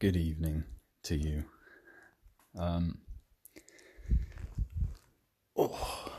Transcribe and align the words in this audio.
good 0.00 0.16
evening 0.16 0.62
to 1.02 1.16
you. 1.16 1.44
Um, 2.56 2.98
oh. 5.56 6.12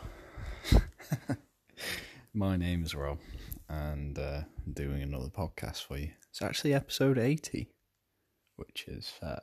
My 2.33 2.57
name 2.57 2.83
is 2.83 2.93
Rob, 2.93 3.19
and 3.69 4.19
uh, 4.19 4.41
I'm 4.65 4.73
doing 4.73 5.01
another 5.01 5.29
podcast 5.29 5.85
for 5.85 5.97
you. 5.97 6.09
It's 6.29 6.41
actually 6.41 6.73
episode 6.73 7.17
80, 7.17 7.69
which 8.57 8.83
is 8.85 9.13
uh, 9.23 9.39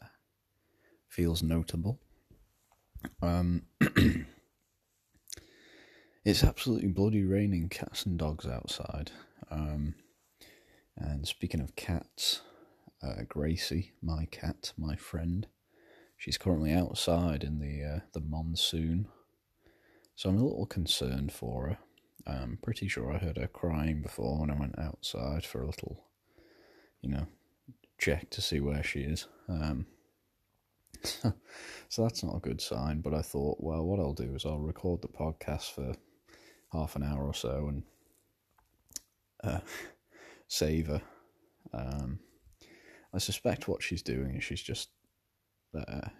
feels 1.08 1.42
notable. 1.42 1.98
Um, 3.22 3.62
it's 6.26 6.44
absolutely 6.44 6.88
bloody 6.88 7.24
raining 7.24 7.70
cats 7.70 8.04
and 8.04 8.18
dogs 8.18 8.46
outside. 8.46 9.12
Um, 9.50 9.94
and 10.94 11.26
speaking 11.26 11.62
of 11.62 11.74
cats, 11.74 12.42
uh, 13.02 13.22
Gracie, 13.28 13.92
my 14.02 14.26
cat, 14.26 14.72
my 14.76 14.96
friend, 14.96 15.46
she's 16.16 16.38
currently 16.38 16.72
outside 16.72 17.44
in 17.44 17.58
the 17.58 17.82
uh, 17.84 18.00
the 18.12 18.20
monsoon. 18.20 19.08
So 20.14 20.30
I'm 20.30 20.38
a 20.38 20.44
little 20.44 20.66
concerned 20.66 21.32
for 21.32 21.68
her. 21.68 21.78
I'm 22.26 22.58
pretty 22.62 22.88
sure 22.88 23.12
I 23.12 23.18
heard 23.18 23.36
her 23.36 23.46
crying 23.46 24.02
before 24.02 24.40
when 24.40 24.50
I 24.50 24.58
went 24.58 24.78
outside 24.78 25.44
for 25.44 25.62
a 25.62 25.66
little, 25.66 26.04
you 27.02 27.10
know, 27.10 27.26
check 27.98 28.30
to 28.30 28.40
see 28.40 28.60
where 28.60 28.82
she 28.82 29.00
is. 29.00 29.28
Um, 29.48 29.86
so 31.02 32.02
that's 32.02 32.24
not 32.24 32.36
a 32.36 32.40
good 32.40 32.60
sign. 32.60 33.00
But 33.00 33.14
I 33.14 33.22
thought, 33.22 33.58
well, 33.60 33.84
what 33.84 34.00
I'll 34.00 34.14
do 34.14 34.34
is 34.34 34.44
I'll 34.44 34.58
record 34.58 35.02
the 35.02 35.08
podcast 35.08 35.70
for 35.72 35.94
half 36.72 36.96
an 36.96 37.02
hour 37.02 37.24
or 37.24 37.34
so 37.34 37.68
and 37.68 37.82
uh, 39.44 39.60
save 40.48 40.88
her. 40.88 41.02
Um, 41.72 42.20
I 43.16 43.18
suspect 43.18 43.66
what 43.66 43.82
she's 43.82 44.02
doing 44.02 44.36
is 44.36 44.44
she's 44.44 44.60
just, 44.60 44.90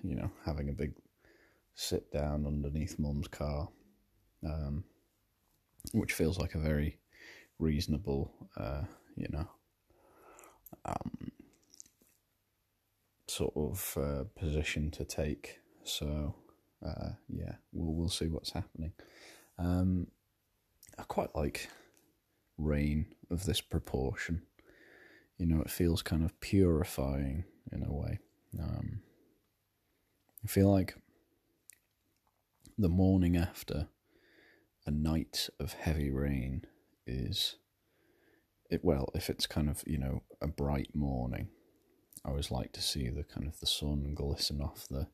you 0.03 0.15
know, 0.15 0.31
having 0.47 0.71
a 0.71 0.73
big 0.73 0.95
sit 1.75 2.11
down 2.11 2.47
underneath 2.47 2.99
mum's 2.99 3.29
car, 3.29 3.69
um, 4.43 4.83
which 5.93 6.15
feels 6.15 6.39
like 6.39 6.55
a 6.55 6.59
very 6.59 6.99
reasonable, 7.59 8.33
uh, 8.57 8.85
you 9.15 9.29
know, 9.29 9.47
um, 10.87 11.33
sort 13.29 13.53
of 13.55 13.99
uh, 14.01 14.25
position 14.35 14.91
to 14.93 15.05
take. 15.05 15.59
So, 15.85 16.35
uh, 16.85 17.11
yeah, 17.29 17.57
we'll 17.73 17.95
we'll 17.95 18.09
see 18.09 18.29
what's 18.29 18.53
happening. 18.53 18.93
Um, 19.59 20.07
I 20.99 21.03
quite 21.03 21.35
like 21.35 21.69
rain 22.57 23.15
of 23.31 23.45
this 23.45 23.61
proportion. 23.61 24.41
You 25.39 25.47
know, 25.47 25.61
it 25.61 25.71
feels 25.71 26.03
kind 26.03 26.25
of 26.25 26.39
purifying 26.41 27.45
in 27.71 27.83
a 27.83 27.93
way. 27.93 28.21
Um, 28.59 29.01
I 30.45 30.49
feel 30.49 30.71
like 30.71 30.95
the 32.79 32.89
morning 32.89 33.37
after 33.37 33.89
a 34.87 34.91
night 34.91 35.49
of 35.59 35.73
heavy 35.73 36.11
rain 36.11 36.65
is 37.07 37.57
it 38.71 38.85
well 38.85 39.09
if 39.15 39.31
it's 39.31 39.47
kind 39.47 39.69
of 39.69 39.83
you 39.87 39.99
know 39.99 40.23
a 40.43 40.47
bright 40.47 40.95
morning 40.95 41.49
i 42.25 42.29
always 42.29 42.51
like 42.51 42.73
to 42.73 42.83
see 42.83 43.09
the 43.09 43.25
kind 43.25 43.47
of 43.47 43.59
the 43.61 43.67
sun 43.67 44.13
glisten 44.15 44.61
off 44.61 44.87
the 44.89 45.07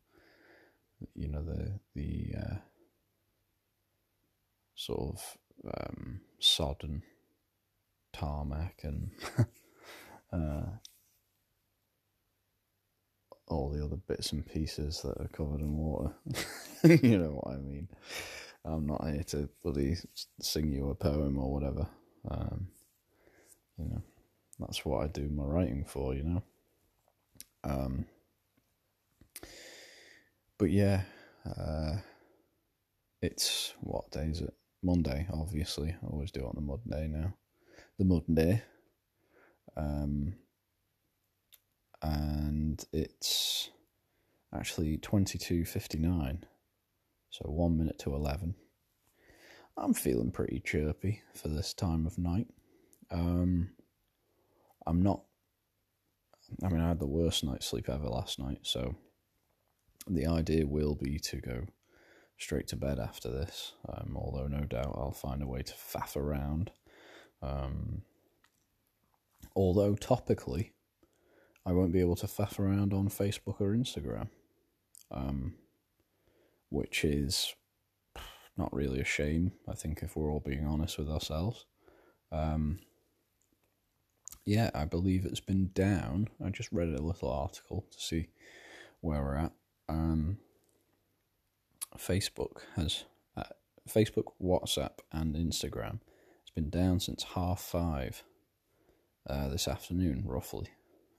you 1.14 1.28
know 1.28 1.42
the 1.42 1.78
the 1.94 2.34
uh, 2.38 2.56
sort 4.74 5.14
of 5.14 5.36
um, 5.66 6.20
sodden 6.38 7.02
tarmac 8.12 8.80
and 8.82 9.10
all 13.52 13.70
the 13.70 13.84
other 13.84 13.96
bits 13.96 14.32
and 14.32 14.46
pieces 14.46 15.02
that 15.02 15.20
are 15.20 15.28
covered 15.28 15.60
in 15.60 15.76
water. 15.76 16.12
you 16.84 17.18
know 17.18 17.40
what 17.40 17.54
I 17.54 17.58
mean? 17.58 17.88
I'm 18.64 18.86
not 18.86 19.06
here 19.08 19.24
to 19.24 19.48
bloody 19.62 19.96
sing 20.40 20.72
you 20.72 20.90
a 20.90 20.94
poem 20.94 21.38
or 21.38 21.52
whatever. 21.52 21.86
Um, 22.30 22.68
you 23.78 23.86
know, 23.86 24.02
that's 24.60 24.84
what 24.84 25.02
I 25.02 25.08
do 25.08 25.28
my 25.28 25.44
writing 25.44 25.84
for, 25.84 26.14
you 26.14 26.24
know. 26.24 26.42
Um, 27.64 28.06
but 30.58 30.70
yeah, 30.70 31.02
uh, 31.44 31.96
it's 33.20 33.74
what 33.80 34.10
day 34.10 34.26
is 34.26 34.40
it? 34.40 34.54
Monday, 34.82 35.26
obviously. 35.32 35.90
I 35.90 36.06
always 36.06 36.32
do 36.32 36.40
it 36.40 36.46
on 36.46 36.54
the 36.54 36.60
Monday 36.60 37.08
now. 37.08 37.34
The 37.98 38.04
Monday. 38.04 38.62
Um, 39.76 40.34
and 42.02 42.84
it's 42.92 43.70
actually 44.54 44.98
22.59, 44.98 46.42
so 47.30 47.44
one 47.46 47.78
minute 47.78 47.98
to 48.00 48.14
11. 48.14 48.54
I'm 49.76 49.94
feeling 49.94 50.30
pretty 50.30 50.60
chirpy 50.64 51.22
for 51.34 51.48
this 51.48 51.72
time 51.72 52.06
of 52.06 52.18
night. 52.18 52.48
Um, 53.10 53.70
I'm 54.86 55.02
not, 55.02 55.22
I 56.62 56.68
mean, 56.68 56.80
I 56.80 56.88
had 56.88 56.98
the 56.98 57.06
worst 57.06 57.44
night's 57.44 57.66
sleep 57.66 57.88
ever 57.88 58.08
last 58.08 58.38
night, 58.38 58.58
so 58.62 58.96
the 60.06 60.26
idea 60.26 60.66
will 60.66 60.94
be 60.94 61.18
to 61.20 61.36
go 61.36 61.66
straight 62.36 62.66
to 62.68 62.76
bed 62.76 62.98
after 62.98 63.30
this. 63.30 63.72
Um, 63.88 64.16
although 64.16 64.48
no 64.48 64.64
doubt 64.64 64.94
I'll 64.98 65.12
find 65.12 65.42
a 65.42 65.46
way 65.46 65.62
to 65.62 65.72
faff 65.72 66.16
around. 66.16 66.72
Um, 67.40 68.02
although 69.54 69.94
topically, 69.94 70.70
I 71.64 71.72
won't 71.72 71.92
be 71.92 72.00
able 72.00 72.16
to 72.16 72.26
faff 72.26 72.58
around 72.58 72.92
on 72.92 73.08
Facebook 73.08 73.60
or 73.60 73.72
Instagram, 73.72 74.28
um, 75.10 75.54
which 76.70 77.04
is 77.04 77.54
not 78.56 78.72
really 78.72 79.00
a 79.00 79.04
shame. 79.04 79.52
I 79.68 79.74
think 79.74 80.02
if 80.02 80.16
we're 80.16 80.30
all 80.30 80.40
being 80.40 80.66
honest 80.66 80.98
with 80.98 81.08
ourselves. 81.08 81.66
Um, 82.30 82.80
yeah, 84.44 84.70
I 84.74 84.84
believe 84.84 85.24
it's 85.24 85.40
been 85.40 85.70
down. 85.72 86.28
I 86.44 86.50
just 86.50 86.72
read 86.72 86.88
a 86.88 87.02
little 87.02 87.30
article 87.30 87.84
to 87.90 88.00
see 88.00 88.28
where 89.00 89.22
we're 89.22 89.36
at. 89.36 89.52
Um, 89.88 90.38
Facebook 91.96 92.62
has 92.74 93.04
uh, 93.36 93.44
Facebook, 93.88 94.32
WhatsApp, 94.42 94.98
and 95.12 95.34
Instagram 95.36 96.00
It's 96.42 96.50
been 96.54 96.70
down 96.70 97.00
since 97.00 97.22
half 97.34 97.60
five 97.60 98.24
uh, 99.28 99.48
this 99.48 99.68
afternoon, 99.68 100.24
roughly. 100.26 100.68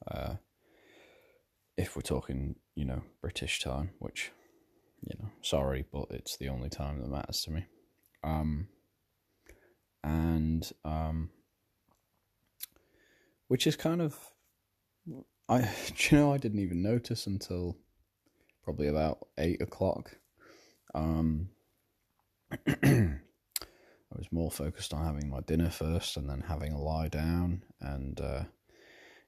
Uh, 0.09 0.35
if 1.77 1.95
we're 1.95 2.01
talking, 2.01 2.55
you 2.75 2.85
know, 2.85 3.01
British 3.21 3.59
time, 3.59 3.91
which, 3.99 4.31
you 5.01 5.15
know, 5.19 5.29
sorry, 5.41 5.85
but 5.91 6.07
it's 6.11 6.37
the 6.37 6.49
only 6.49 6.69
time 6.69 6.99
that 7.01 7.09
matters 7.09 7.41
to 7.43 7.51
me. 7.51 7.65
Um, 8.23 8.67
and 10.03 10.69
um, 10.85 11.29
which 13.47 13.65
is 13.65 13.75
kind 13.75 14.01
of, 14.01 14.17
I, 15.49 15.59
you 16.09 16.17
know, 16.17 16.33
I 16.33 16.37
didn't 16.37 16.59
even 16.59 16.81
notice 16.81 17.27
until 17.27 17.77
probably 18.63 18.87
about 18.87 19.27
eight 19.37 19.61
o'clock 19.61 20.17
um, 20.93 21.49
I 22.67 23.17
was 24.11 24.31
more 24.31 24.51
focused 24.51 24.93
on 24.93 25.03
having 25.03 25.29
my 25.29 25.41
dinner 25.41 25.69
first 25.69 26.17
and 26.17 26.29
then 26.29 26.41
having 26.41 26.71
a 26.73 26.81
lie 26.81 27.07
down 27.07 27.63
and, 27.81 28.19
uh, 28.21 28.43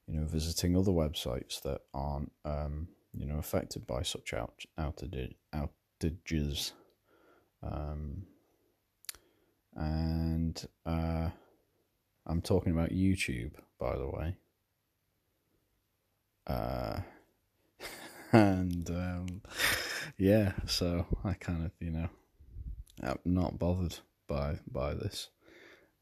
you 0.07 0.19
know, 0.19 0.25
visiting 0.25 0.77
other 0.77 0.91
websites 0.91 1.61
that 1.63 1.81
aren't, 1.93 2.31
um, 2.43 2.87
you 3.13 3.25
know, 3.25 3.37
affected 3.37 3.87
by 3.87 4.03
such 4.03 4.33
out, 4.33 4.63
outages. 4.77 6.71
Um, 7.63 8.27
and 9.75 10.65
uh, 10.85 11.29
I'm 12.25 12.41
talking 12.41 12.71
about 12.71 12.89
YouTube, 12.89 13.53
by 13.79 13.97
the 13.97 14.07
way. 14.07 14.35
Uh, 16.47 16.99
and 18.31 18.89
um, 18.89 19.41
yeah, 20.17 20.53
so 20.65 21.05
I 21.23 21.33
kind 21.33 21.65
of 21.65 21.71
you 21.79 21.91
know 21.91 22.09
I'm 23.03 23.19
not 23.25 23.59
bothered 23.59 23.97
by 24.27 24.59
by 24.71 24.93
this. 24.93 25.29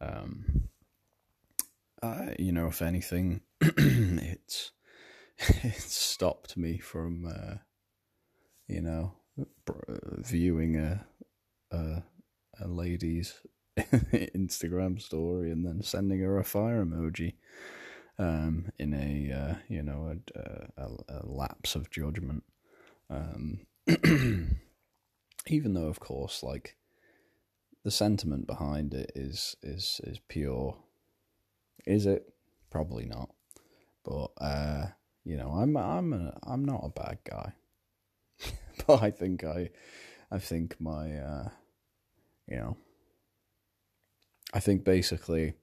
Um, 0.02 0.70
I, 2.04 2.36
you 2.38 2.52
know, 2.52 2.68
if 2.68 2.82
anything, 2.82 3.42
it's 3.62 4.72
it's 5.38 5.94
stopped 5.94 6.58
me 6.58 6.78
from 6.78 7.26
uh, 7.26 7.56
you 8.68 8.82
know 8.82 9.14
viewing 10.20 10.78
a 10.78 11.06
a, 11.72 12.04
a 12.62 12.68
lady's 12.68 13.34
Instagram 13.78 15.02
story 15.02 15.52
and 15.52 15.66
then 15.66 15.82
sending 15.82 16.20
her 16.20 16.38
a 16.38 16.44
fire 16.44 16.86
emoji 16.86 17.34
um, 18.20 18.72
in 18.78 18.94
a 18.94 19.34
uh, 19.34 19.56
you 19.68 19.82
know 19.82 20.16
a, 20.36 20.68
a, 20.78 20.90
a, 21.10 21.26
lapse 21.26 21.76
of 21.76 21.90
judgment. 21.90 22.44
Um, 23.10 23.66
even 25.48 25.74
though, 25.74 25.88
of 25.88 26.00
course, 26.00 26.44
like 26.44 26.78
the 27.84 27.92
sentiment 27.92 28.48
behind 28.48 28.94
it 28.94 29.12
is 29.16 29.56
is 29.64 30.00
is 30.04 30.20
pure. 30.28 30.78
Is 31.86 32.06
it? 32.06 32.34
Probably 32.70 33.06
not. 33.06 33.30
But 34.04 34.32
uh, 34.40 34.88
you 35.24 35.38
know, 35.38 35.50
I'm 35.50 35.78
I'm 35.78 36.14
a, 36.14 36.38
I'm 36.44 36.66
not 36.66 36.82
a 36.84 36.90
bad 36.90 37.20
guy, 37.24 37.54
but 38.88 39.02
I 39.02 39.12
think 39.12 39.44
I 39.44 39.70
I 40.32 40.40
think 40.40 40.76
my 40.80 41.16
uh, 41.18 41.50
you 42.48 42.58
know 42.58 42.78
I 44.54 44.60
think 44.60 44.84
basically 44.84 45.54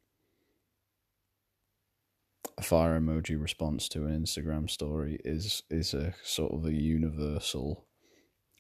a 2.59 2.63
fire 2.63 3.01
emoji 3.01 3.41
response 3.41 3.89
to 3.89 4.05
an 4.05 4.23
Instagram 4.23 4.69
story 4.69 5.21
is 5.25 5.63
is 5.71 5.95
a 5.95 6.15
sort 6.23 6.53
of 6.53 6.65
a 6.67 6.73
universal 6.73 7.87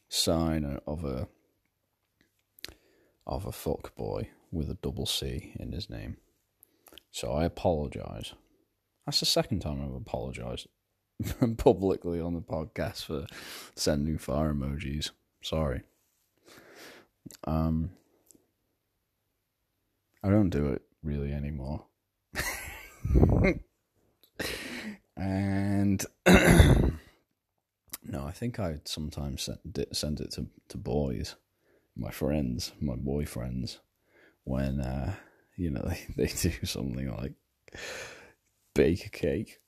sign 0.09 0.81
of 0.87 1.05
a 1.05 1.29
of 3.27 3.47
a 3.47 3.53
fuck 3.53 3.95
boy 3.95 4.29
with 4.51 4.71
a 4.71 4.75
double 4.75 5.07
C 5.07 5.53
in 5.59 5.73
his 5.73 5.89
name. 5.89 6.17
So 7.11 7.33
I 7.33 7.45
apologize. 7.45 8.35
That's 9.07 9.21
the 9.21 9.27
second 9.27 9.61
time 9.61 9.83
I've 9.83 9.95
apologized 9.95 10.69
publicly 11.57 12.21
on 12.21 12.35
the 12.35 12.41
podcast 12.41 13.05
for 13.05 13.27
sending 13.75 14.19
fire 14.19 14.55
emojis. 14.55 15.11
Sorry. 15.43 15.83
Um 17.45 17.91
I 20.23 20.29
don't 20.29 20.51
do 20.51 20.67
it 20.69 20.83
really 21.03 21.33
anymore. 21.33 21.87
and 25.17 26.05
no, 26.27 28.25
I 28.25 28.33
think 28.33 28.61
I 28.61 28.81
sometimes 28.85 29.43
send 29.43 29.79
it, 29.79 29.97
send 29.97 30.21
it 30.21 30.33
to, 30.33 30.47
to 30.69 30.77
boys, 30.77 31.37
my 31.97 32.11
friends, 32.11 32.73
my 32.81 32.97
boyfriends, 32.97 33.79
when 34.45 34.81
uh, 34.81 35.15
you 35.61 35.71
know 35.71 35.83
they, 36.17 36.27
they 36.27 36.49
do 36.49 36.65
something 36.65 37.15
like 37.17 37.35
bake 38.75 39.07
a 39.07 39.11
cake 39.11 39.61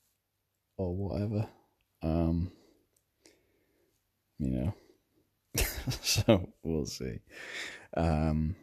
or 0.76 0.94
whatever. 0.94 1.48
Um, 2.02 2.50
you 4.38 4.50
know, 4.50 4.74
so 6.00 6.48
we'll 6.62 6.86
see. 6.86 7.20
Um, 7.96 8.56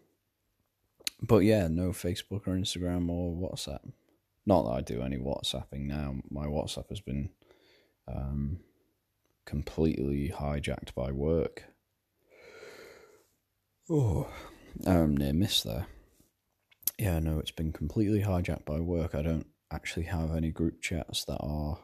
but 1.21 1.39
yeah, 1.39 1.67
no 1.67 1.89
Facebook 1.89 2.47
or 2.47 2.55
Instagram 2.55 3.09
or 3.09 3.31
WhatsApp. 3.31 3.91
Not 4.45 4.63
that 4.63 4.71
I 4.71 4.81
do 4.81 5.03
any 5.03 5.17
WhatsApping 5.17 5.85
now. 5.85 6.15
My 6.29 6.47
WhatsApp 6.47 6.89
has 6.89 6.99
been 6.99 7.29
um, 8.07 8.59
completely 9.45 10.33
hijacked 10.35 10.95
by 10.95 11.11
work. 11.11 11.65
Oh, 13.89 14.27
um, 14.85 15.15
near 15.15 15.33
miss 15.33 15.61
there. 15.61 15.87
Yeah, 16.99 17.19
no, 17.19 17.39
it's 17.39 17.51
been 17.51 17.71
completely 17.71 18.23
hijacked 18.23 18.65
by 18.65 18.81
work. 18.81 19.15
I 19.15 19.21
don't 19.21 19.47
actually 19.71 20.07
have 20.07 20.35
any 20.35 20.51
group 20.51 20.81
chats 20.81 21.23
that 21.25 21.39
are 21.39 21.79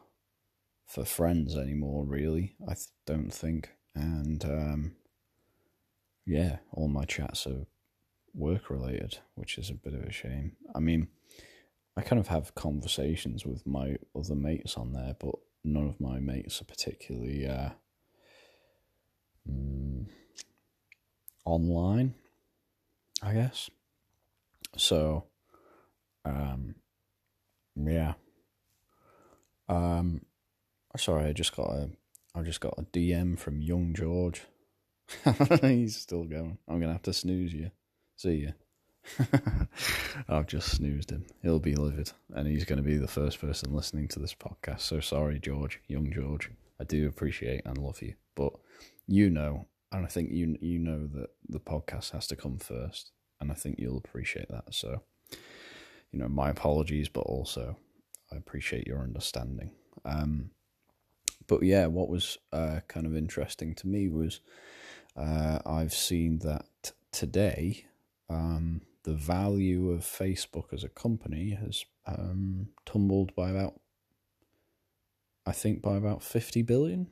for 0.86 1.06
friends 1.06 1.56
anymore, 1.56 2.04
really. 2.04 2.54
I 2.68 2.74
th- 2.74 2.88
don't 3.06 3.32
think. 3.32 3.70
And 3.94 4.44
um, 4.44 4.96
yeah, 6.26 6.58
all 6.70 6.88
my 6.88 7.06
chats 7.06 7.46
are 7.46 7.64
work 8.34 8.68
related, 8.68 9.20
which 9.36 9.56
is 9.56 9.70
a 9.70 9.74
bit 9.74 9.94
of 9.94 10.02
a 10.02 10.12
shame. 10.12 10.52
I 10.74 10.80
mean, 10.80 11.08
I 11.96 12.02
kind 12.02 12.20
of 12.20 12.28
have 12.28 12.54
conversations 12.54 13.46
with 13.46 13.66
my 13.66 13.96
other 14.14 14.34
mates 14.34 14.76
on 14.76 14.92
there, 14.92 15.16
but 15.18 15.34
none 15.64 15.88
of 15.88 15.98
my 15.98 16.20
mates 16.20 16.60
are 16.60 16.66
particularly 16.66 17.46
uh, 17.46 17.70
mm, 19.50 20.04
online, 21.46 22.14
I 23.22 23.32
guess. 23.32 23.70
So, 24.76 25.24
um, 26.24 26.74
yeah. 27.76 28.14
Um, 29.68 30.22
sorry, 30.96 31.26
I 31.26 31.32
just 31.32 31.54
got 31.56 31.70
a, 31.70 31.90
I 32.34 32.42
just 32.42 32.60
got 32.60 32.78
a 32.78 32.82
DM 32.82 33.38
from 33.38 33.60
young 33.60 33.94
George. 33.94 34.42
He's 35.60 35.96
still 35.96 36.24
going. 36.24 36.58
I'm 36.68 36.80
gonna 36.80 36.92
have 36.92 37.02
to 37.02 37.12
snooze 37.12 37.52
you. 37.52 37.70
See 38.16 38.34
you. 38.36 38.52
I've 40.28 40.46
just 40.46 40.76
snoozed 40.76 41.10
him. 41.10 41.26
He'll 41.42 41.58
be 41.58 41.76
livid, 41.76 42.12
and 42.34 42.46
he's 42.46 42.64
going 42.64 42.78
to 42.78 42.82
be 42.82 42.96
the 42.96 43.06
first 43.06 43.40
person 43.40 43.72
listening 43.72 44.08
to 44.08 44.18
this 44.18 44.34
podcast. 44.34 44.80
So 44.80 45.00
sorry, 45.00 45.38
George, 45.38 45.80
young 45.86 46.10
George. 46.12 46.50
I 46.80 46.84
do 46.84 47.06
appreciate 47.06 47.62
and 47.64 47.78
love 47.78 48.02
you, 48.02 48.14
but 48.34 48.52
you 49.06 49.30
know, 49.30 49.66
and 49.92 50.04
I 50.04 50.08
think 50.08 50.30
you 50.30 50.56
you 50.60 50.78
know 50.78 51.06
that 51.14 51.30
the 51.48 51.60
podcast 51.60 52.10
has 52.12 52.26
to 52.28 52.36
come 52.36 52.58
first, 52.58 53.12
and 53.40 53.50
I 53.50 53.54
think 53.54 53.78
you'll 53.78 53.98
appreciate 53.98 54.48
that. 54.48 54.74
So, 54.74 55.02
you 56.12 56.18
know, 56.18 56.28
my 56.28 56.50
apologies, 56.50 57.08
but 57.08 57.20
also 57.20 57.76
I 58.32 58.36
appreciate 58.36 58.86
your 58.86 59.00
understanding. 59.00 59.72
Um, 60.04 60.50
but 61.46 61.62
yeah, 61.62 61.86
what 61.86 62.08
was 62.08 62.38
uh, 62.52 62.80
kind 62.88 63.06
of 63.06 63.16
interesting 63.16 63.74
to 63.76 63.86
me 63.86 64.08
was 64.08 64.40
uh, 65.16 65.60
I've 65.64 65.94
seen 65.94 66.40
that 66.40 66.92
today 67.12 67.86
um, 68.28 68.82
the 69.04 69.14
value 69.14 69.90
of 69.90 70.00
Facebook 70.00 70.72
as 70.72 70.82
a 70.82 70.88
company 70.88 71.50
has 71.50 71.84
um, 72.06 72.68
tumbled 72.84 73.34
by 73.34 73.50
about, 73.50 73.80
I 75.46 75.52
think, 75.52 75.80
by 75.80 75.96
about 75.96 76.22
50 76.22 76.62
billion. 76.62 77.08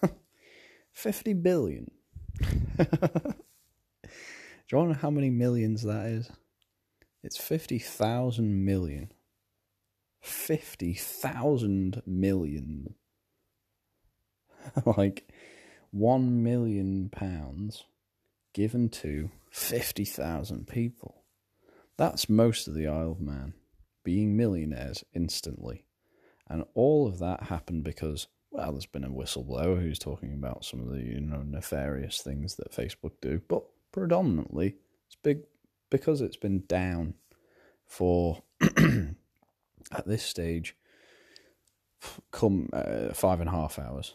50 0.92 1.32
billion. 1.34 1.90
Do 4.68 4.78
you 4.78 4.86
know 4.86 4.94
how 4.94 5.10
many 5.10 5.30
millions 5.30 5.82
that 5.82 6.06
is? 6.06 6.30
It's 7.22 7.36
50,000 7.36 8.64
million. 8.64 9.12
50,000 10.22 12.02
million. 12.06 12.94
like 14.96 15.28
1 15.90 16.42
million 16.42 17.10
pounds 17.10 17.84
given 18.54 18.88
to 18.88 19.30
50,000 19.50 20.66
people. 20.66 21.22
That's 21.96 22.28
most 22.28 22.66
of 22.66 22.74
the 22.74 22.86
Isle 22.86 23.12
of 23.12 23.20
Man 23.20 23.54
being 24.02 24.36
millionaires 24.36 25.04
instantly. 25.14 25.84
And 26.48 26.64
all 26.74 27.06
of 27.06 27.18
that 27.18 27.44
happened 27.44 27.84
because, 27.84 28.28
well, 28.50 28.72
there's 28.72 28.86
been 28.86 29.04
a 29.04 29.10
whistleblower 29.10 29.80
who's 29.80 29.98
talking 29.98 30.32
about 30.32 30.64
some 30.64 30.80
of 30.80 30.88
the, 30.88 31.00
you 31.00 31.20
know, 31.20 31.42
nefarious 31.42 32.20
things 32.20 32.56
that 32.56 32.72
Facebook 32.72 33.12
do, 33.20 33.40
but 33.48 33.64
predominantly 33.94 34.74
it's 35.06 35.14
big 35.22 35.42
because 35.88 36.20
it's 36.20 36.36
been 36.36 36.64
down 36.66 37.14
for 37.86 38.42
at 38.60 40.04
this 40.04 40.24
stage 40.24 40.76
come 42.32 42.68
uh, 42.72 43.14
five 43.14 43.38
and 43.38 43.48
a 43.48 43.52
half 43.52 43.78
hours. 43.78 44.14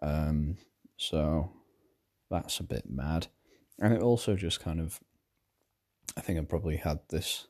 Um, 0.00 0.56
so 0.96 1.52
that's 2.30 2.60
a 2.60 2.64
bit 2.64 2.88
mad. 2.88 3.26
And 3.78 3.92
it 3.92 4.00
also 4.00 4.36
just 4.36 4.60
kind 4.60 4.80
of, 4.80 5.00
I 6.16 6.22
think 6.22 6.38
I 6.38 6.42
probably 6.42 6.78
had 6.78 7.00
this 7.10 7.46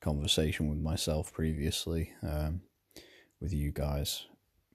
conversation 0.00 0.70
with 0.70 0.78
myself 0.78 1.30
previously, 1.30 2.14
um, 2.22 2.62
with 3.38 3.52
you 3.52 3.70
guys 3.70 4.26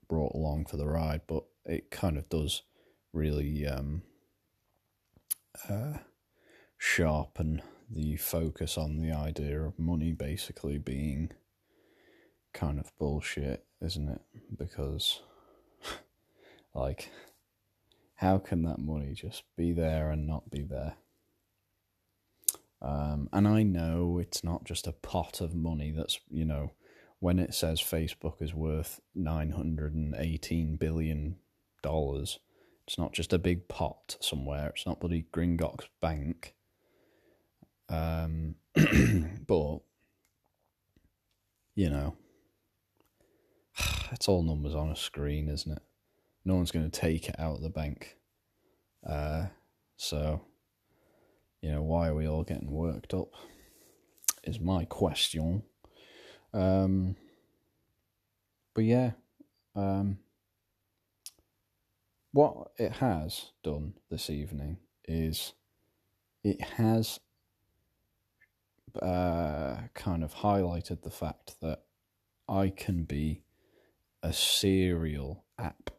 brought 0.08 0.36
along 0.36 0.66
for 0.66 0.76
the 0.76 0.86
ride, 0.86 1.22
but 1.26 1.42
it 1.66 1.90
kind 1.90 2.16
of 2.16 2.28
does 2.28 2.62
really 3.12 3.66
um, 3.66 4.02
uh, 5.68 5.98
sharpen 6.76 7.62
the 7.90 8.16
focus 8.16 8.76
on 8.76 8.98
the 8.98 9.12
idea 9.12 9.60
of 9.60 9.78
money 9.78 10.12
basically 10.12 10.78
being 10.78 11.30
kind 12.52 12.78
of 12.78 12.96
bullshit, 12.98 13.64
isn't 13.80 14.08
it? 14.08 14.20
Because, 14.56 15.20
like, 16.74 17.10
how 18.16 18.38
can 18.38 18.62
that 18.62 18.78
money 18.78 19.14
just 19.14 19.44
be 19.56 19.72
there 19.72 20.10
and 20.10 20.26
not 20.26 20.50
be 20.50 20.62
there? 20.62 20.96
Um, 22.80 23.28
and 23.32 23.48
I 23.48 23.62
know 23.62 24.18
it's 24.18 24.44
not 24.44 24.64
just 24.64 24.86
a 24.86 24.92
pot 24.92 25.40
of 25.40 25.54
money 25.54 25.92
that's, 25.96 26.20
you 26.30 26.44
know, 26.44 26.72
when 27.20 27.38
it 27.38 27.52
says 27.52 27.80
Facebook 27.80 28.40
is 28.40 28.54
worth 28.54 29.00
$918 29.16 30.78
billion, 30.78 31.36
it's 32.88 32.98
not 32.98 33.12
just 33.12 33.32
a 33.32 33.38
big 33.38 33.68
pot 33.68 34.16
somewhere. 34.18 34.72
It's 34.74 34.86
not 34.86 34.98
bloody 34.98 35.26
Gringotts 35.32 35.86
Bank. 36.00 36.54
Um, 37.88 38.56
but, 39.46 39.78
you 41.76 41.90
know, 41.90 42.16
it's 44.10 44.26
all 44.26 44.42
numbers 44.42 44.74
on 44.74 44.88
a 44.88 44.96
screen, 44.96 45.48
isn't 45.48 45.70
it? 45.70 45.82
no 46.48 46.54
one's 46.54 46.70
going 46.70 46.90
to 46.90 47.00
take 47.00 47.28
it 47.28 47.38
out 47.38 47.56
of 47.56 47.62
the 47.62 47.68
bank. 47.68 48.16
Uh, 49.06 49.46
so, 49.98 50.40
you 51.60 51.70
know, 51.70 51.82
why 51.82 52.08
are 52.08 52.14
we 52.14 52.26
all 52.26 52.42
getting 52.42 52.70
worked 52.70 53.12
up? 53.12 53.34
Is 54.44 54.58
my 54.58 54.86
question. 54.86 55.62
Um, 56.54 57.16
but 58.74 58.84
yeah, 58.84 59.10
um, 59.76 60.18
what 62.32 62.72
it 62.76 62.92
has 62.94 63.52
done 63.62 63.94
this 64.10 64.30
evening 64.30 64.78
is 65.06 65.54
it 66.44 66.60
has 66.60 67.20
uh, 69.00 69.76
kind 69.94 70.22
of 70.22 70.36
highlighted 70.36 71.02
the 71.02 71.10
fact 71.10 71.56
that 71.60 71.82
I 72.48 72.70
can 72.70 73.04
be 73.04 73.42
a 74.22 74.32
serial 74.32 75.44
app 75.58 75.90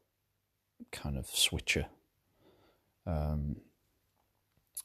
kind 0.91 1.17
of 1.17 1.27
switcher. 1.27 1.87
Um, 3.05 3.57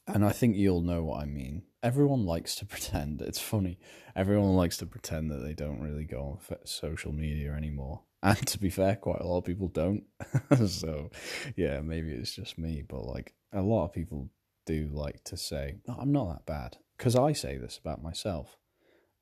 and 0.07 0.25
I 0.25 0.31
think 0.31 0.57
you'll 0.57 0.83
know 0.83 1.03
what 1.03 1.23
I 1.23 1.27
mean. 1.27 1.63
Everyone 1.83 2.25
likes 2.25 2.55
to 2.57 2.67
pretend. 2.67 3.21
It's 3.23 3.41
funny. 3.41 3.79
Everyone 4.17 4.55
likes 4.55 4.77
to 4.79 4.87
pretend 4.87 5.31
that 5.31 5.43
they 5.45 5.55
don't 5.55 5.81
really 5.81 6.05
go 6.05 6.41
on 6.51 6.59
social 6.65 7.13
media 7.13 7.53
anymore. 7.53 8.03
And 8.25 8.47
to 8.47 8.59
be 8.59 8.71
fair, 8.71 8.97
quite 8.97 9.21
a 9.21 9.27
lot 9.27 9.41
of 9.41 9.45
people 9.45 9.69
don't. 9.69 10.05
so, 10.67 11.11
yeah, 11.57 11.83
maybe 11.83 12.11
it's 12.11 12.35
just 12.35 12.57
me, 12.57 12.83
but 12.89 13.05
like 13.05 13.35
a 13.53 13.61
lot 13.61 13.85
of 13.85 13.93
people 13.93 14.31
do 14.65 14.89
like 14.91 15.23
to 15.25 15.37
say, 15.37 15.77
no, 15.87 15.95
I'm 16.01 16.11
not 16.11 16.31
that 16.31 16.47
bad. 16.47 16.79
Because 16.97 17.17
I 17.17 17.35
say 17.35 17.59
this 17.59 17.77
about 17.77 18.03
myself. 18.03 18.57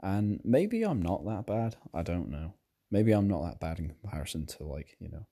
And 0.01 0.39
maybe 0.45 0.85
I'm 0.85 1.03
not 1.03 1.25
that 1.25 1.47
bad. 1.47 1.75
I 1.93 2.03
don't 2.03 2.31
know. 2.31 2.55
Maybe 2.93 3.11
I'm 3.11 3.27
not 3.27 3.43
that 3.43 3.59
bad 3.59 3.81
in 3.81 3.89
comparison 3.89 4.47
to, 4.47 4.65
like, 4.65 4.97
you 5.01 5.09
know, 5.09 5.27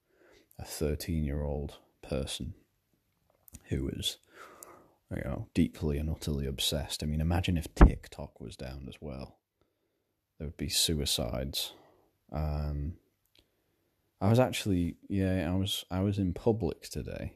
a 0.58 0.64
13 0.64 1.22
year 1.22 1.42
old 1.42 1.78
person 2.02 2.54
who 3.68 3.88
is, 3.88 4.18
you 5.16 5.22
know, 5.24 5.48
deeply 5.54 5.98
and 5.98 6.08
utterly 6.08 6.46
obsessed. 6.46 7.02
I 7.02 7.06
mean, 7.06 7.20
imagine 7.20 7.56
if 7.56 7.74
TikTok 7.74 8.40
was 8.40 8.56
down 8.56 8.86
as 8.88 8.96
well. 9.00 9.38
There 10.38 10.46
would 10.46 10.56
be 10.56 10.68
suicides. 10.68 11.72
Um, 12.32 12.94
I 14.20 14.28
was 14.28 14.38
actually, 14.38 14.96
yeah, 15.08 15.50
I 15.50 15.56
was, 15.56 15.84
I 15.90 16.00
was 16.00 16.18
in 16.18 16.32
Publix 16.32 16.88
today, 16.88 17.32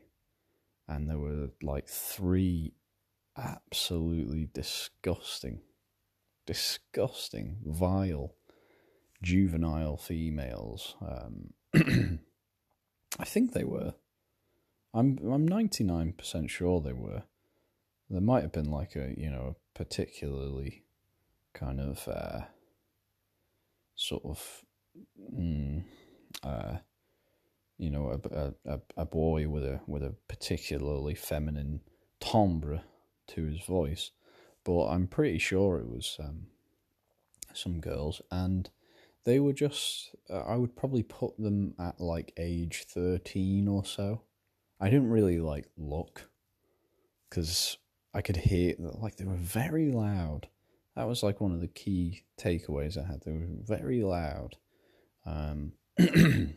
and 0.86 1.08
there 1.08 1.18
were 1.18 1.50
like 1.62 1.88
three 1.88 2.74
absolutely 3.36 4.48
disgusting, 4.52 5.60
disgusting, 6.46 7.56
vile, 7.64 8.34
juvenile 9.22 9.96
females. 9.96 10.94
Um, 11.00 11.54
I 13.18 13.24
think 13.24 13.52
they 13.52 13.64
were. 13.64 13.94
I'm 14.92 15.18
I'm 15.28 15.46
ninety 15.46 15.82
nine 15.82 16.12
percent 16.12 16.50
sure 16.50 16.80
they 16.80 16.92
were. 16.92 17.24
There 18.10 18.20
might 18.20 18.42
have 18.42 18.52
been 18.52 18.70
like 18.70 18.96
a 18.96 19.14
you 19.16 19.30
know 19.30 19.56
a 19.56 19.78
particularly 19.78 20.84
kind 21.52 21.80
of 21.80 22.06
uh, 22.08 22.40
sort 23.94 24.24
of 24.24 24.64
mm, 25.32 25.82
uh, 26.42 26.76
you 27.78 27.90
know 27.90 28.20
a, 28.30 28.52
a 28.66 28.80
a 28.96 29.04
boy 29.04 29.48
with 29.48 29.64
a 29.64 29.80
with 29.86 30.02
a 30.02 30.14
particularly 30.28 31.14
feminine 31.14 31.80
timbre 32.20 32.82
to 33.28 33.44
his 33.44 33.62
voice, 33.64 34.10
but 34.64 34.86
I'm 34.86 35.06
pretty 35.06 35.38
sure 35.38 35.78
it 35.78 35.88
was 35.88 36.16
um, 36.20 36.46
some 37.52 37.80
girls. 37.80 38.20
And 38.30 38.68
they 39.24 39.40
were 39.40 39.52
just 39.52 40.14
uh, 40.28 40.40
i 40.40 40.56
would 40.56 40.76
probably 40.76 41.02
put 41.02 41.36
them 41.38 41.74
at 41.78 42.00
like 42.00 42.32
age 42.36 42.84
13 42.88 43.68
or 43.68 43.84
so. 43.84 44.22
I 44.80 44.90
didn't 44.90 45.10
really 45.10 45.40
like 45.40 45.66
look 45.76 46.28
because 47.28 47.78
i 48.14 48.22
could 48.22 48.36
hear 48.36 48.74
like 48.78 49.16
they 49.16 49.24
were 49.24 49.36
very 49.36 49.90
loud. 49.90 50.48
That 50.96 51.08
was 51.08 51.24
like 51.24 51.40
one 51.40 51.52
of 51.52 51.60
the 51.60 51.68
key 51.68 52.24
takeaways 52.40 52.96
i 52.96 53.04
had. 53.06 53.22
They 53.22 53.32
were 53.32 53.46
very 53.48 54.02
loud. 54.02 54.56
Um, 55.26 55.72
and 55.98 56.56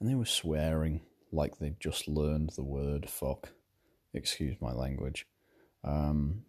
they 0.00 0.14
were 0.14 0.24
swearing 0.24 1.00
like 1.32 1.58
they'd 1.58 1.80
just 1.80 2.06
learned 2.06 2.50
the 2.56 2.62
word 2.64 3.10
fuck. 3.10 3.50
Excuse 4.14 4.56
my 4.60 4.72
language. 4.72 5.26
Um, 5.84 6.44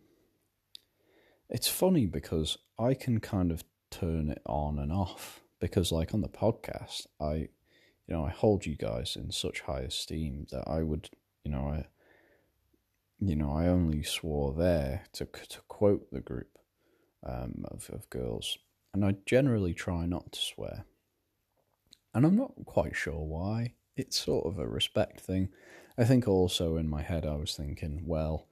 it's 1.49 1.67
funny 1.67 2.05
because 2.05 2.57
i 2.79 2.93
can 2.93 3.19
kind 3.19 3.51
of 3.51 3.63
turn 3.89 4.29
it 4.29 4.41
on 4.45 4.79
and 4.79 4.91
off 4.91 5.41
because 5.59 5.91
like 5.91 6.13
on 6.13 6.21
the 6.21 6.27
podcast 6.27 7.07
i 7.19 7.33
you 7.33 7.49
know 8.09 8.25
i 8.25 8.29
hold 8.29 8.65
you 8.65 8.75
guys 8.75 9.15
in 9.15 9.31
such 9.31 9.61
high 9.61 9.81
esteem 9.81 10.45
that 10.51 10.63
i 10.67 10.83
would 10.83 11.09
you 11.43 11.51
know 11.51 11.67
i 11.67 11.85
you 13.19 13.35
know 13.35 13.51
i 13.51 13.67
only 13.67 14.03
swore 14.03 14.53
there 14.53 15.03
to 15.11 15.25
to 15.49 15.59
quote 15.67 16.11
the 16.11 16.21
group 16.21 16.57
um, 17.25 17.65
of, 17.71 17.89
of 17.91 18.09
girls 18.09 18.57
and 18.93 19.03
i 19.03 19.15
generally 19.25 19.73
try 19.73 20.05
not 20.05 20.31
to 20.31 20.39
swear. 20.39 20.85
And 22.13 22.25
i'm 22.25 22.35
not 22.35 22.53
quite 22.65 22.95
sure 22.95 23.23
why. 23.25 23.73
It's 23.95 24.19
sort 24.19 24.45
of 24.45 24.59
a 24.59 24.67
respect 24.67 25.19
thing. 25.19 25.49
I 25.97 26.03
think 26.03 26.27
also 26.27 26.77
in 26.77 26.87
my 26.87 27.01
head 27.01 27.25
i 27.25 27.35
was 27.35 27.55
thinking 27.55 28.03
well 28.05 28.47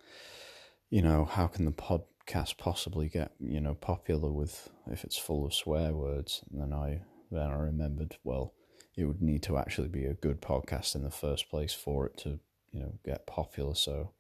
you 0.90 1.02
know 1.02 1.26
how 1.26 1.48
can 1.48 1.66
the 1.66 1.72
podcast 1.72 2.58
possibly 2.58 3.08
get 3.08 3.32
you 3.40 3.62
know 3.62 3.76
popular 3.76 4.32
with 4.32 4.70
if 4.92 5.04
it's 5.04 5.18
full 5.18 5.46
of 5.46 5.54
swear 5.54 5.94
words? 5.94 6.44
And 6.52 6.62
then 6.62 6.74
i 6.74 7.02
then 7.32 7.50
i 7.50 7.56
remembered 7.56 8.18
well 8.24 8.54
it 8.96 9.06
would 9.06 9.22
need 9.22 9.44
to 9.44 9.58
actually 9.58 9.90
be 9.90 10.06
a 10.06 10.14
good 10.14 10.42
podcast 10.42 10.96
in 10.96 11.04
the 11.04 11.12
first 11.12 11.50
place 11.50 11.74
for 11.74 12.06
it 12.08 12.18
to 12.18 12.40
you 12.72 12.80
know 12.80 12.94
get 13.04 13.26
popular. 13.28 13.76
So 13.76 14.12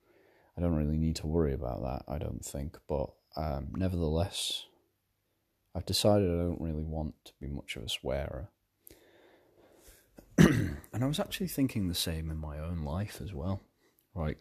i 0.58 0.62
don't 0.62 0.76
really 0.76 0.98
need 0.98 1.16
to 1.16 1.28
worry 1.28 1.54
about 1.54 1.82
that 1.82 2.04
i 2.12 2.18
don't 2.18 2.46
think 2.46 2.78
but 2.88 3.10
um, 3.38 3.68
nevertheless 3.76 4.66
i've 5.76 5.86
decided 5.86 6.30
i 6.30 6.44
don't 6.44 6.62
really 6.62 6.84
want 6.84 7.14
to 7.26 7.34
be 7.40 7.48
much 7.48 7.76
of 7.76 7.84
a 7.84 7.90
swearer 7.90 8.50
and 10.38 11.04
i 11.04 11.06
was 11.06 11.20
actually 11.20 11.48
thinking 11.48 11.88
the 11.88 11.96
same 11.96 12.30
in 12.30 12.38
my 12.38 12.60
own 12.60 12.84
life 12.84 13.20
as 13.22 13.34
well 13.34 13.62
right 14.14 14.38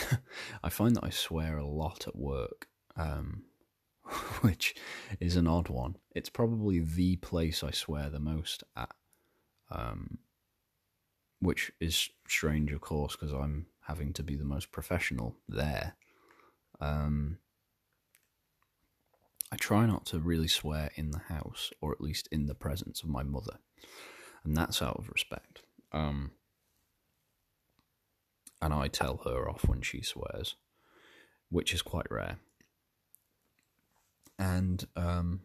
I 0.62 0.68
find 0.68 0.96
that 0.96 1.04
I 1.04 1.10
swear 1.10 1.58
a 1.58 1.66
lot 1.66 2.06
at 2.06 2.16
work, 2.16 2.68
um, 2.96 3.44
which 4.40 4.74
is 5.20 5.36
an 5.36 5.46
odd 5.46 5.68
one. 5.68 5.96
It's 6.14 6.30
probably 6.30 6.80
the 6.80 7.16
place 7.16 7.62
I 7.62 7.70
swear 7.70 8.10
the 8.10 8.20
most 8.20 8.62
at, 8.76 8.94
um, 9.70 10.18
which 11.40 11.72
is 11.80 12.08
strange, 12.28 12.72
of 12.72 12.80
course, 12.80 13.16
because 13.16 13.32
I'm 13.32 13.66
having 13.86 14.12
to 14.14 14.22
be 14.22 14.36
the 14.36 14.44
most 14.44 14.72
professional 14.72 15.36
there. 15.48 15.96
Um, 16.80 17.38
I 19.50 19.56
try 19.56 19.86
not 19.86 20.06
to 20.06 20.18
really 20.18 20.48
swear 20.48 20.90
in 20.94 21.10
the 21.10 21.18
house, 21.18 21.70
or 21.80 21.92
at 21.92 22.00
least 22.00 22.28
in 22.32 22.46
the 22.46 22.54
presence 22.54 23.02
of 23.02 23.08
my 23.08 23.22
mother, 23.22 23.58
and 24.44 24.56
that's 24.56 24.80
out 24.80 24.96
of 24.98 25.10
respect. 25.10 25.62
Um, 25.92 26.32
and 28.62 28.72
I 28.72 28.88
tell 28.88 29.20
her 29.24 29.48
off 29.48 29.68
when 29.68 29.82
she 29.82 30.02
swears, 30.02 30.54
which 31.50 31.74
is 31.74 31.82
quite 31.82 32.10
rare. 32.10 32.38
And 34.38 34.86
um, 34.96 35.42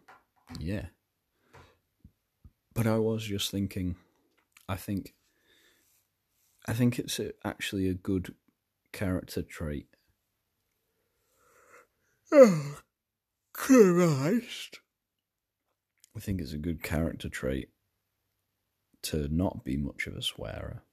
yeah, 0.60 0.86
but 2.74 2.88
I 2.88 3.00
was 3.00 3.26
just 3.26 3.52
thinking, 3.52 3.96
I 4.70 4.76
think, 4.76 5.14
I 6.68 6.74
think 6.74 7.00
it's 7.00 7.20
a, 7.20 7.32
actually 7.46 7.88
a 7.88 7.94
good 7.94 8.36
character 8.92 9.42
trait. 9.42 9.88
Oh, 12.32 12.80
Christ! 13.54 14.80
I 16.16 16.20
think 16.20 16.42
it's 16.42 16.54
a 16.54 16.58
good 16.58 16.84
character 16.84 17.30
trait 17.30 17.70
to 19.04 19.28
not 19.30 19.64
be 19.64 19.78
much 19.78 20.08
of 20.08 20.16
a 20.16 20.22
swearer. 20.22 20.84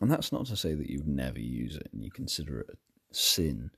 And 0.00 0.10
that's 0.10 0.30
not 0.30 0.46
to 0.46 0.56
say 0.56 0.74
that 0.74 0.90
you 0.90 1.02
never 1.06 1.40
use 1.40 1.76
it 1.76 1.88
and 1.92 2.04
you 2.04 2.10
consider 2.10 2.60
it 2.60 2.66
a 2.70 3.14
sin. 3.14 3.70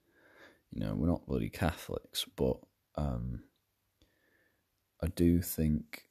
You 0.70 0.80
know, 0.80 0.94
we're 0.94 1.06
not 1.06 1.26
bloody 1.26 1.48
Catholics, 1.48 2.26
but 2.36 2.56
um, 2.96 3.44
I 5.02 5.06
do 5.06 5.40
think 5.40 6.07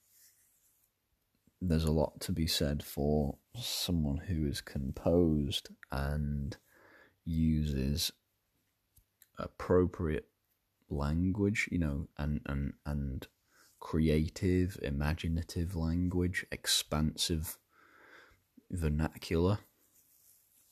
there's 1.62 1.86
a 1.86 1.92
lot 1.92 2.20
to 2.22 2.32
be 2.32 2.48
said 2.48 2.84
for 2.84 3.38
someone 3.56 4.18
who 4.18 4.46
is 4.48 4.62
composed 4.62 5.70
and 5.92 6.58
uses 7.26 8.12
appropriate 9.40 10.28
language, 10.90 11.68
you 11.72 11.80
know, 11.80 12.08
and 12.18 12.42
and 12.46 12.74
and 12.86 13.28
creative, 13.80 14.78
imaginative 14.82 15.76
language, 15.76 16.46
expansive 16.52 17.58
vernacular 18.72 19.60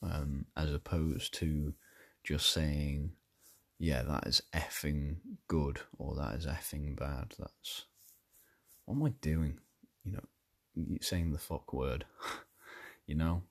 um, 0.01 0.45
as 0.55 0.73
opposed 0.73 1.33
to 1.35 1.73
just 2.23 2.49
saying, 2.49 3.11
yeah, 3.79 4.03
that 4.03 4.27
is 4.27 4.41
effing 4.53 5.17
good 5.47 5.81
or 5.97 6.15
that 6.15 6.35
is 6.35 6.45
effing 6.45 6.97
bad. 6.97 7.33
That's 7.37 7.85
what 8.85 8.95
am 8.95 9.03
I 9.03 9.09
doing? 9.21 9.59
You 10.03 10.13
know, 10.13 10.23
saying 11.01 11.31
the 11.31 11.37
fuck 11.37 11.73
word. 11.73 12.05
you 13.07 13.15
know, 13.15 13.43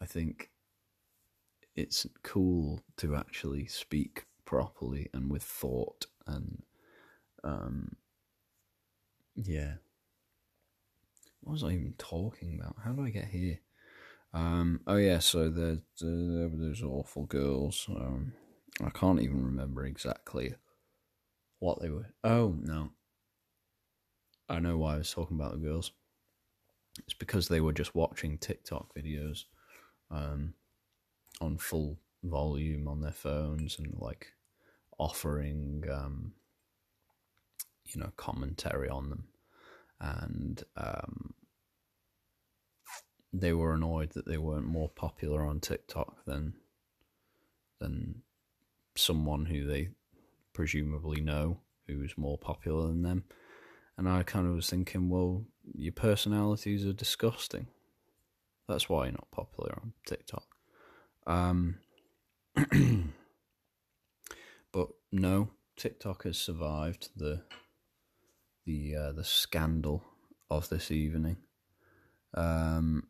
I 0.00 0.06
think 0.06 0.50
it's 1.74 2.06
cool 2.22 2.80
to 2.96 3.14
actually 3.16 3.66
speak 3.66 4.26
properly 4.44 5.08
and 5.12 5.30
with 5.30 5.42
thought 5.42 6.06
and 6.26 6.62
um 7.42 7.96
yeah 9.34 9.74
what 11.42 11.52
was 11.52 11.64
i 11.64 11.70
even 11.70 11.94
talking 11.98 12.56
about 12.58 12.76
how 12.82 12.92
do 12.92 13.04
i 13.04 13.10
get 13.10 13.26
here 13.26 13.58
um, 14.36 14.80
oh 14.86 14.96
yeah, 14.96 15.20
so 15.20 15.48
there, 15.48 15.78
there 15.98 16.50
those 16.52 16.82
awful 16.82 17.24
girls. 17.24 17.86
Um, 17.88 18.34
I 18.84 18.90
can't 18.90 19.22
even 19.22 19.42
remember 19.42 19.86
exactly 19.86 20.54
what 21.58 21.80
they 21.80 21.88
were. 21.88 22.12
Oh 22.22 22.54
no, 22.60 22.90
I 24.46 24.58
know 24.58 24.76
why 24.76 24.94
I 24.94 24.98
was 24.98 25.10
talking 25.10 25.38
about 25.38 25.52
the 25.52 25.66
girls. 25.66 25.92
It's 26.98 27.14
because 27.14 27.48
they 27.48 27.60
were 27.60 27.72
just 27.72 27.94
watching 27.94 28.38
TikTok 28.38 28.94
videos 28.94 29.44
um, 30.10 30.54
on 31.40 31.58
full 31.58 31.98
volume 32.24 32.88
on 32.88 33.00
their 33.00 33.12
phones 33.12 33.78
and 33.78 33.94
like 33.98 34.32
offering 34.98 35.84
um, 35.92 36.32
you 37.84 38.00
know 38.00 38.12
commentary 38.16 38.88
on 38.88 39.10
them 39.10 39.24
and 40.00 40.62
um, 40.76 41.34
they 43.32 43.52
were 43.52 43.74
annoyed 43.74 44.10
that 44.10 44.26
they 44.26 44.38
weren't 44.38 44.66
more 44.66 44.88
popular 44.88 45.44
on 45.46 45.60
TikTok 45.60 46.24
than 46.24 46.54
than 47.78 48.22
someone 48.94 49.46
who 49.46 49.66
they 49.66 49.90
presumably 50.52 51.20
know 51.20 51.60
who's 51.86 52.16
more 52.16 52.38
popular 52.38 52.88
than 52.88 53.02
them. 53.02 53.24
And 53.98 54.08
I 54.08 54.22
kind 54.22 54.46
of 54.46 54.54
was 54.54 54.68
thinking, 54.68 55.08
well, 55.08 55.44
your 55.74 55.92
personalities 55.92 56.84
are 56.86 56.92
disgusting. 56.92 57.66
That's 58.68 58.88
why 58.88 59.04
you're 59.04 59.12
not 59.12 59.30
popular 59.30 59.78
on 59.80 59.92
TikTok. 60.06 60.44
Um, 61.26 61.78
but 64.72 64.88
no, 65.12 65.50
TikTok 65.76 66.24
has 66.24 66.38
survived 66.38 67.10
the 67.16 67.42
the 68.64 68.96
uh, 68.96 69.12
the 69.12 69.24
scandal 69.24 70.02
of 70.50 70.68
this 70.68 70.90
evening. 70.90 71.36
Um, 72.34 73.04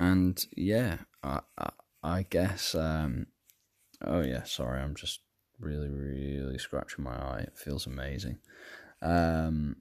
and 0.00 0.42
yeah, 0.56 0.98
I 1.22 1.40
I, 1.58 1.70
I 2.02 2.26
guess. 2.28 2.74
Um, 2.74 3.26
oh 4.04 4.20
yeah, 4.20 4.44
sorry, 4.44 4.80
I'm 4.80 4.94
just 4.94 5.20
really 5.58 5.88
really 5.90 6.58
scratching 6.58 7.04
my 7.04 7.16
eye. 7.16 7.44
It 7.46 7.58
feels 7.58 7.86
amazing. 7.86 8.38
Um, 9.02 9.76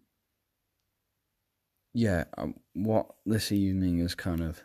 yeah, 1.98 2.26
um, 2.38 2.54
what 2.74 3.08
this 3.26 3.52
evening 3.52 3.98
has 4.02 4.14
kind 4.14 4.42
of 4.42 4.62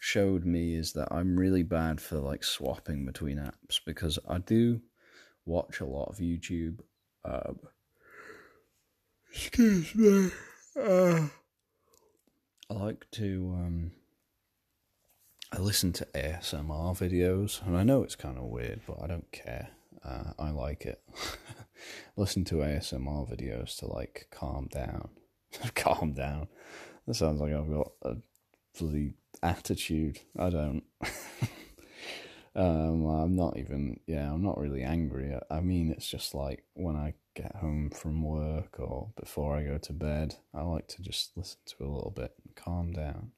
showed 0.00 0.46
me 0.46 0.74
is 0.74 0.94
that 0.94 1.08
I'm 1.10 1.38
really 1.38 1.62
bad 1.62 2.00
for 2.00 2.16
like 2.16 2.42
swapping 2.42 3.04
between 3.04 3.36
apps 3.36 3.78
because 3.84 4.18
I 4.26 4.38
do 4.38 4.80
watch 5.44 5.80
a 5.80 5.84
lot 5.84 6.08
of 6.08 6.16
YouTube. 6.16 6.80
Um, 7.26 7.58
excuse 9.30 9.94
me. 9.94 10.30
Uh, 10.74 11.26
I 12.70 12.74
like 12.74 13.04
to 13.12 13.54
um, 13.54 13.90
I 15.52 15.58
listen 15.58 15.92
to 15.92 16.08
ASMR 16.14 16.96
videos, 16.96 17.60
and 17.66 17.76
I 17.76 17.82
know 17.82 18.02
it's 18.02 18.16
kind 18.16 18.38
of 18.38 18.44
weird, 18.44 18.80
but 18.86 19.02
I 19.02 19.06
don't 19.06 19.30
care. 19.30 19.68
Uh, 20.02 20.32
I 20.38 20.52
like 20.52 20.86
it. 20.86 21.02
listen 22.16 22.46
to 22.46 22.56
ASMR 22.56 23.30
videos 23.30 23.76
to 23.80 23.86
like 23.88 24.28
calm 24.30 24.68
down. 24.72 25.10
calm 25.74 26.12
down. 26.12 26.48
That 27.06 27.14
sounds 27.14 27.40
like 27.40 27.52
I've 27.52 27.70
got 27.70 27.92
a 28.02 28.16
bloody 28.78 29.14
attitude. 29.42 30.20
I 30.38 30.50
don't. 30.50 30.82
um, 32.56 33.06
I'm 33.06 33.36
not 33.36 33.56
even. 33.58 34.00
Yeah, 34.06 34.32
I'm 34.32 34.42
not 34.42 34.58
really 34.58 34.82
angry. 34.82 35.34
I 35.50 35.60
mean, 35.60 35.90
it's 35.90 36.08
just 36.08 36.34
like 36.34 36.64
when 36.74 36.96
I 36.96 37.14
get 37.34 37.56
home 37.56 37.90
from 37.90 38.22
work 38.22 38.80
or 38.80 39.10
before 39.18 39.56
I 39.56 39.62
go 39.62 39.78
to 39.78 39.92
bed, 39.92 40.36
I 40.54 40.62
like 40.62 40.88
to 40.88 41.02
just 41.02 41.36
listen 41.36 41.58
to 41.66 41.84
a 41.84 41.92
little 41.92 42.12
bit 42.14 42.32
and 42.44 42.56
calm 42.56 42.92
down. 42.92 43.32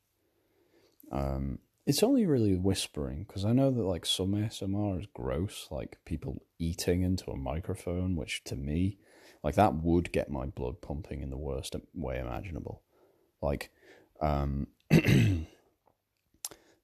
Um, 1.11 1.59
it's 1.87 2.03
only 2.03 2.27
really 2.27 2.55
whispering 2.55 3.25
because 3.27 3.45
I 3.45 3.53
know 3.53 3.71
that 3.71 3.83
like 3.83 4.05
some 4.05 4.33
ASMR 4.33 5.01
is 5.01 5.07
gross, 5.15 5.69
like 5.71 5.99
people 6.05 6.43
eating 6.59 7.03
into 7.03 7.31
a 7.31 7.37
microphone, 7.37 8.15
which 8.15 8.45
to 8.45 8.57
me, 8.57 8.99
like 9.43 9.55
that 9.57 9.75
would 9.75 10.13
get 10.13 10.31
my 10.31 10.47
blood 10.47 10.81
pumping 10.81 11.23
in 11.23 11.31
the 11.31 11.37
worst 11.37 11.75
way 11.95 12.19
imaginable. 12.19 12.83
Like, 13.41 13.71
um, 14.21 14.69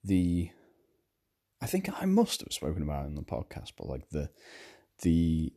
the, 0.05 0.51
I 1.61 1.67
think 1.67 1.91
I 2.01 2.05
must 2.05 2.41
have 2.41 2.53
spoken 2.53 2.83
about 2.83 3.07
in 3.07 3.15
the 3.15 3.23
podcast, 3.23 3.73
but 3.77 3.89
like 3.89 4.09
the, 4.11 4.31
the, 5.03 5.53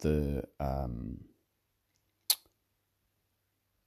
the, 0.00 0.44
um, 0.58 1.20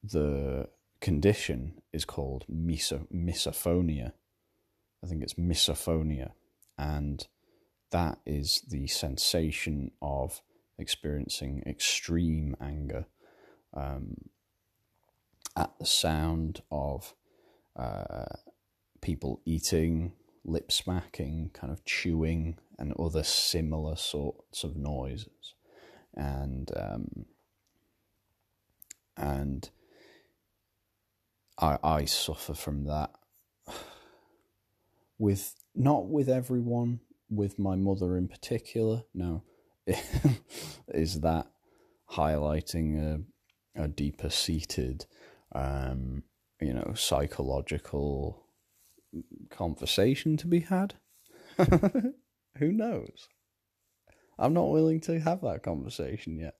the 0.04 0.69
condition 1.00 1.82
is 1.91 2.06
called 2.06 2.46
miso- 2.50 3.08
misophonia 3.13 4.13
I 5.04 5.08
think 5.08 5.22
it's 5.22 5.34
misophonia, 5.34 6.32
and 6.78 7.28
that 7.91 8.19
is 8.26 8.63
the 8.69 8.88
sensation 8.88 9.91
of 10.02 10.41
experiencing 10.77 11.63
extreme 11.65 12.55
anger 12.62 13.05
um, 13.73 14.15
at 15.55 15.71
the 15.79 15.86
sound 15.86 16.62
of 16.71 17.13
uh, 17.75 18.25
people 19.01 19.41
eating, 19.45 20.13
lip 20.43 20.71
smacking, 20.71 21.51
kind 21.53 21.71
of 21.71 21.86
chewing, 21.86 22.57
and 22.77 22.93
other 22.99 23.23
similar 23.23 23.95
sorts 23.95 24.63
of 24.63 24.75
noises, 24.75 25.53
and 26.15 26.71
um, 26.75 27.25
and 29.15 29.69
I 31.59 31.77
I 31.83 32.05
suffer 32.05 32.53
from 32.53 32.86
that 32.86 33.12
with 35.17 35.55
not 35.75 36.07
with 36.07 36.29
everyone, 36.29 36.99
with 37.29 37.59
my 37.59 37.75
mother 37.75 38.17
in 38.17 38.27
particular. 38.27 39.03
No, 39.13 39.43
is 40.88 41.22
that 41.22 41.48
highlighting 42.12 43.26
a, 43.76 43.84
a 43.84 43.88
deeper 43.88 44.30
seated, 44.30 45.06
um, 45.54 46.24
you 46.62 46.74
know, 46.74 46.93
psychological 46.96 48.46
conversation 49.50 50.38
to 50.38 50.48
be 50.48 50.62
had? 50.62 50.96
Who 52.58 52.72
knows? 52.72 53.28
I'm 54.38 54.54
not 54.54 54.72
willing 54.72 55.00
to 55.02 55.19
have 55.19 55.41
that 55.41 55.63
conversation 55.63 56.38
yet. 56.38 56.56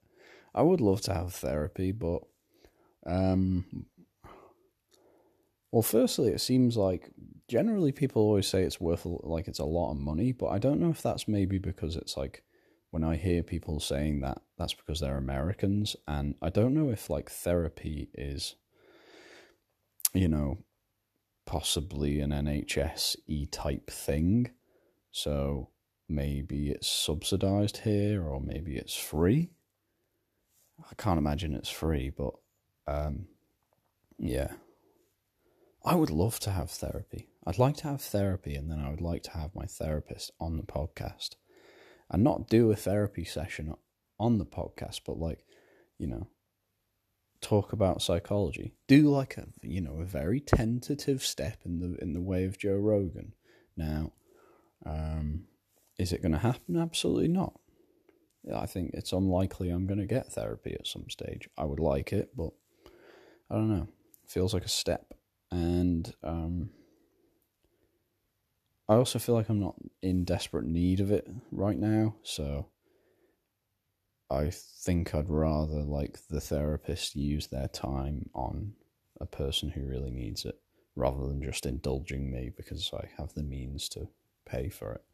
I 0.54 0.62
would 0.62 0.80
love 0.80 1.00
to 1.02 1.14
have 1.14 1.34
therapy, 1.34 1.90
but 1.92 2.22
um, 3.06 3.86
well, 5.72 5.82
firstly, 5.82 6.28
it 6.28 6.40
seems 6.40 6.76
like 6.76 7.10
generally 7.48 7.90
people 7.90 8.22
always 8.22 8.46
say 8.46 8.62
it's 8.62 8.80
worth 8.80 9.04
like 9.04 9.48
it's 9.48 9.58
a 9.58 9.64
lot 9.64 9.90
of 9.90 9.96
money, 9.96 10.30
but 10.30 10.46
I 10.48 10.58
don't 10.58 10.80
know 10.80 10.90
if 10.90 11.02
that's 11.02 11.26
maybe 11.26 11.58
because 11.58 11.96
it's 11.96 12.16
like 12.16 12.44
when 12.94 13.02
I 13.02 13.16
hear 13.16 13.42
people 13.42 13.80
saying 13.80 14.20
that 14.20 14.40
that's 14.56 14.72
because 14.72 15.00
they're 15.00 15.16
Americans 15.16 15.96
and 16.06 16.36
I 16.40 16.48
don't 16.48 16.74
know 16.74 16.90
if 16.90 17.10
like 17.10 17.28
therapy 17.28 18.08
is 18.14 18.54
you 20.12 20.28
know 20.28 20.58
possibly 21.44 22.20
an 22.20 22.30
NHS 22.30 23.16
e 23.26 23.46
type 23.46 23.90
thing. 23.90 24.52
So 25.10 25.70
maybe 26.08 26.70
it's 26.70 26.86
subsidized 26.86 27.78
here 27.78 28.22
or 28.22 28.40
maybe 28.40 28.76
it's 28.76 28.94
free. 28.94 29.50
I 30.88 30.94
can't 30.96 31.18
imagine 31.18 31.52
it's 31.52 31.70
free, 31.70 32.10
but 32.10 32.34
um 32.86 33.26
yeah. 34.20 34.52
I 35.84 35.96
would 35.96 36.10
love 36.10 36.38
to 36.40 36.52
have 36.52 36.70
therapy. 36.70 37.26
I'd 37.44 37.58
like 37.58 37.76
to 37.78 37.88
have 37.88 38.02
therapy 38.02 38.54
and 38.54 38.70
then 38.70 38.78
I 38.78 38.90
would 38.90 39.00
like 39.00 39.24
to 39.24 39.32
have 39.32 39.52
my 39.52 39.66
therapist 39.66 40.30
on 40.38 40.58
the 40.58 40.62
podcast 40.62 41.30
and 42.10 42.22
not 42.22 42.48
do 42.48 42.70
a 42.70 42.76
therapy 42.76 43.24
session 43.24 43.74
on 44.18 44.38
the 44.38 44.46
podcast, 44.46 45.00
but 45.06 45.18
like, 45.18 45.44
you 45.98 46.06
know, 46.06 46.28
talk 47.44 47.72
about 47.72 48.02
psychology. 48.02 48.74
Do 48.88 49.10
like 49.10 49.36
a 49.36 49.46
you 49.62 49.80
know 49.80 50.00
a 50.00 50.04
very 50.04 50.40
tentative 50.40 51.22
step 51.22 51.58
in 51.64 51.80
the 51.80 51.96
in 52.00 52.14
the 52.14 52.22
way 52.22 52.44
of 52.44 52.58
Joe 52.58 52.76
Rogan. 52.76 53.34
Now, 53.76 54.12
um, 54.86 55.44
is 55.98 56.12
it 56.12 56.22
going 56.22 56.32
to 56.32 56.38
happen? 56.38 56.76
Absolutely 56.76 57.28
not. 57.28 57.54
I 58.54 58.66
think 58.66 58.90
it's 58.94 59.12
unlikely 59.12 59.70
I'm 59.70 59.86
going 59.86 60.00
to 60.00 60.06
get 60.06 60.32
therapy 60.32 60.74
at 60.74 60.86
some 60.86 61.08
stage. 61.08 61.48
I 61.56 61.64
would 61.64 61.80
like 61.80 62.12
it, 62.12 62.30
but 62.36 62.50
I 63.50 63.54
don't 63.54 63.70
know. 63.70 63.88
Feels 64.26 64.54
like 64.54 64.64
a 64.64 64.68
step, 64.68 65.14
and 65.50 66.12
um, 66.22 66.70
I 68.88 68.94
also 68.96 69.18
feel 69.18 69.34
like 69.34 69.48
I'm 69.48 69.60
not 69.60 69.76
in 70.02 70.24
desperate 70.24 70.66
need 70.66 71.00
of 71.00 71.10
it 71.10 71.26
right 71.50 71.78
now, 71.78 72.16
so 72.22 72.66
I 74.30 74.50
think 74.50 75.14
I'd 75.14 75.30
rather 75.30 75.82
like 75.82 76.18
the 76.28 76.40
therapist 76.40 77.16
use 77.16 77.46
their 77.46 77.68
time 77.68 78.28
on 78.34 78.72
a 79.20 79.26
person 79.26 79.70
who 79.70 79.86
really 79.86 80.10
needs 80.10 80.44
it 80.44 80.60
rather 80.96 81.26
than 81.26 81.42
just 81.42 81.66
indulging 81.66 82.30
me 82.30 82.50
because 82.54 82.90
I 82.92 83.08
have 83.16 83.32
the 83.34 83.42
means 83.42 83.88
to 83.90 84.08
pay 84.46 84.68
for 84.68 84.92
it. 84.92 85.04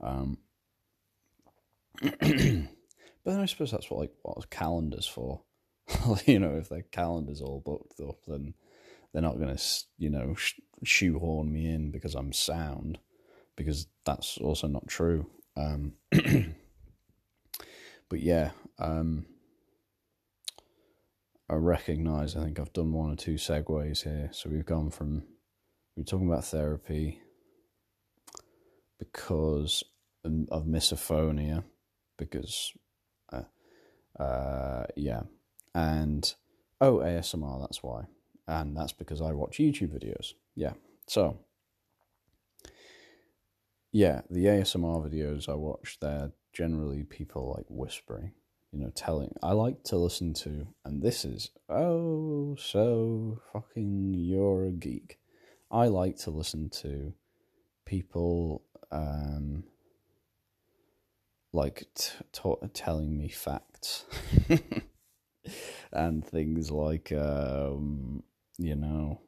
Um, 0.00 0.38
but 2.02 2.20
then 2.20 3.40
I 3.40 3.46
suppose 3.46 3.70
that's 3.70 3.90
what 3.90 4.00
like 4.00 4.12
what 4.22 4.50
calendars 4.50 5.06
for. 5.06 5.42
you 6.26 6.38
know, 6.38 6.54
if 6.56 6.68
their 6.68 6.84
calendar's 6.92 7.40
all 7.40 7.62
booked 7.64 8.00
up, 8.00 8.18
then 8.26 8.54
they're 9.12 9.22
not 9.22 9.38
going 9.38 9.56
to 9.56 9.62
you 9.96 10.10
know 10.10 10.36
shoehorn 10.84 11.52
me 11.52 11.66
in 11.66 11.90
because 11.90 12.14
I'm 12.14 12.32
sound 12.32 12.98
because 13.58 13.88
that's 14.06 14.38
also 14.38 14.68
not 14.68 14.86
true. 14.86 15.26
Um, 15.56 15.94
but 18.08 18.20
yeah, 18.20 18.52
um, 18.78 19.26
I 21.50 21.54
recognise. 21.54 22.36
I 22.36 22.44
think 22.44 22.60
I've 22.60 22.72
done 22.72 22.92
one 22.92 23.10
or 23.10 23.16
two 23.16 23.34
segues 23.34 24.04
here. 24.04 24.30
So 24.32 24.48
we've 24.48 24.64
gone 24.64 24.90
from 24.90 25.24
we're 25.96 26.04
talking 26.04 26.28
about 26.28 26.44
therapy 26.44 27.20
because 29.00 29.82
of 30.24 30.64
misophonia, 30.64 31.64
because 32.16 32.72
uh, 33.32 34.22
uh, 34.22 34.86
yeah, 34.94 35.22
and 35.74 36.32
oh 36.80 36.98
ASMR. 36.98 37.60
That's 37.60 37.82
why, 37.82 38.04
and 38.46 38.76
that's 38.76 38.92
because 38.92 39.20
I 39.20 39.32
watch 39.32 39.58
YouTube 39.58 39.88
videos. 39.98 40.34
Yeah, 40.54 40.74
so 41.08 41.40
yeah, 43.92 44.22
the 44.30 44.46
ASMR 44.46 45.08
videos 45.08 45.48
I 45.48 45.54
watch, 45.54 45.98
they're 46.00 46.32
generally 46.52 47.04
people 47.04 47.54
like 47.56 47.66
whispering 47.68 48.32
you 48.72 48.78
know, 48.78 48.90
telling. 48.94 49.34
I 49.42 49.52
like 49.52 49.82
to 49.84 49.96
listen 49.96 50.34
to, 50.34 50.66
and 50.84 51.02
this 51.02 51.24
is, 51.24 51.50
oh, 51.68 52.56
so 52.58 53.40
fucking 53.52 54.14
you're 54.14 54.66
a 54.66 54.72
geek. 54.72 55.18
I 55.70 55.86
like 55.86 56.16
to 56.18 56.30
listen 56.30 56.70
to 56.82 57.14
people, 57.86 58.62
um, 58.90 59.64
like 61.52 61.86
t- 61.94 62.12
t- 62.32 62.68
telling 62.74 63.16
me 63.16 63.28
facts 63.28 64.04
and 65.92 66.24
things 66.24 66.70
like, 66.70 67.10
um, 67.12 68.22
you 68.58 68.74
know, 68.74 69.20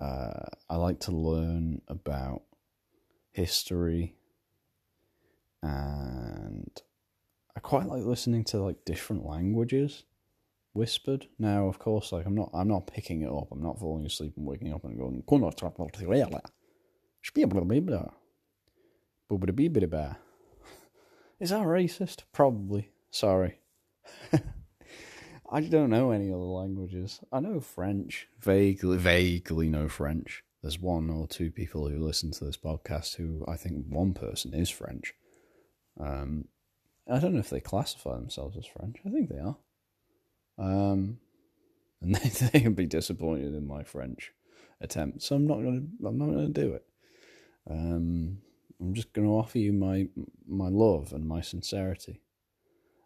uh, 0.00 0.46
I 0.70 0.76
like 0.76 1.00
to 1.00 1.12
learn 1.12 1.80
about 1.88 2.42
history 3.34 4.14
and 5.62 6.82
I 7.56 7.60
quite 7.60 7.86
like 7.86 8.04
listening 8.04 8.44
to 8.44 8.62
like 8.62 8.84
different 8.84 9.26
languages 9.26 10.04
whispered. 10.72 11.26
Now, 11.38 11.66
of 11.66 11.78
course, 11.78 12.12
like 12.12 12.26
I'm 12.26 12.34
not 12.34 12.50
I'm 12.52 12.68
not 12.68 12.86
picking 12.86 13.22
it 13.22 13.30
up. 13.30 13.48
I'm 13.50 13.62
not 13.62 13.78
falling 13.78 14.06
asleep 14.06 14.34
and 14.36 14.46
waking 14.46 14.72
up 14.72 14.84
and 14.84 14.98
going. 14.98 15.22
Is 21.40 21.50
that 21.50 21.62
racist? 21.62 22.24
Probably. 22.32 22.90
Sorry. 23.10 23.58
I 25.50 25.60
don't 25.60 25.90
know 25.90 26.10
any 26.10 26.30
other 26.30 26.38
languages. 26.38 27.20
I 27.32 27.40
know 27.40 27.60
French, 27.60 28.28
vaguely, 28.40 28.98
vaguely 28.98 29.68
know 29.68 29.88
French. 29.88 30.42
There's 30.64 30.80
one 30.80 31.10
or 31.10 31.26
two 31.26 31.50
people 31.50 31.90
who 31.90 31.98
listen 31.98 32.30
to 32.30 32.46
this 32.46 32.56
podcast 32.56 33.16
who 33.16 33.44
I 33.46 33.54
think 33.54 33.84
one 33.86 34.14
person 34.14 34.54
is 34.54 34.70
French. 34.70 35.12
Um, 36.00 36.46
I 37.06 37.18
don't 37.18 37.34
know 37.34 37.40
if 37.40 37.50
they 37.50 37.60
classify 37.60 38.14
themselves 38.14 38.56
as 38.56 38.64
French. 38.64 38.96
I 39.04 39.10
think 39.10 39.28
they 39.28 39.40
are. 39.40 39.58
Um, 40.56 41.18
and 42.00 42.14
they 42.14 42.48
they 42.48 42.62
would 42.62 42.76
be 42.76 42.86
disappointed 42.86 43.54
in 43.54 43.66
my 43.66 43.82
French 43.82 44.32
attempt. 44.80 45.20
So 45.20 45.36
I'm 45.36 45.46
not 45.46 45.56
gonna 45.56 45.82
I'm 46.02 46.16
not 46.16 46.30
gonna 46.30 46.48
do 46.48 46.72
it. 46.72 46.86
Um, 47.68 48.38
I'm 48.80 48.94
just 48.94 49.12
gonna 49.12 49.34
offer 49.34 49.58
you 49.58 49.74
my 49.74 50.08
my 50.48 50.70
love 50.70 51.12
and 51.12 51.28
my 51.28 51.42
sincerity. 51.42 52.22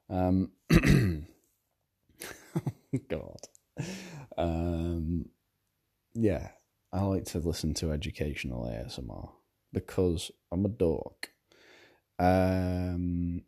Um, 0.09 0.53
God. 3.09 3.40
Um, 4.37 5.31
yeah, 6.14 6.51
I 6.92 7.03
like 7.03 7.24
to 7.27 7.38
listen 7.38 7.74
to 7.74 7.92
educational 7.92 8.64
ASMR 8.64 9.31
because 9.72 10.31
I'm 10.51 10.64
a 10.64 10.68
dork. 10.68 11.31
Um, 12.18 13.42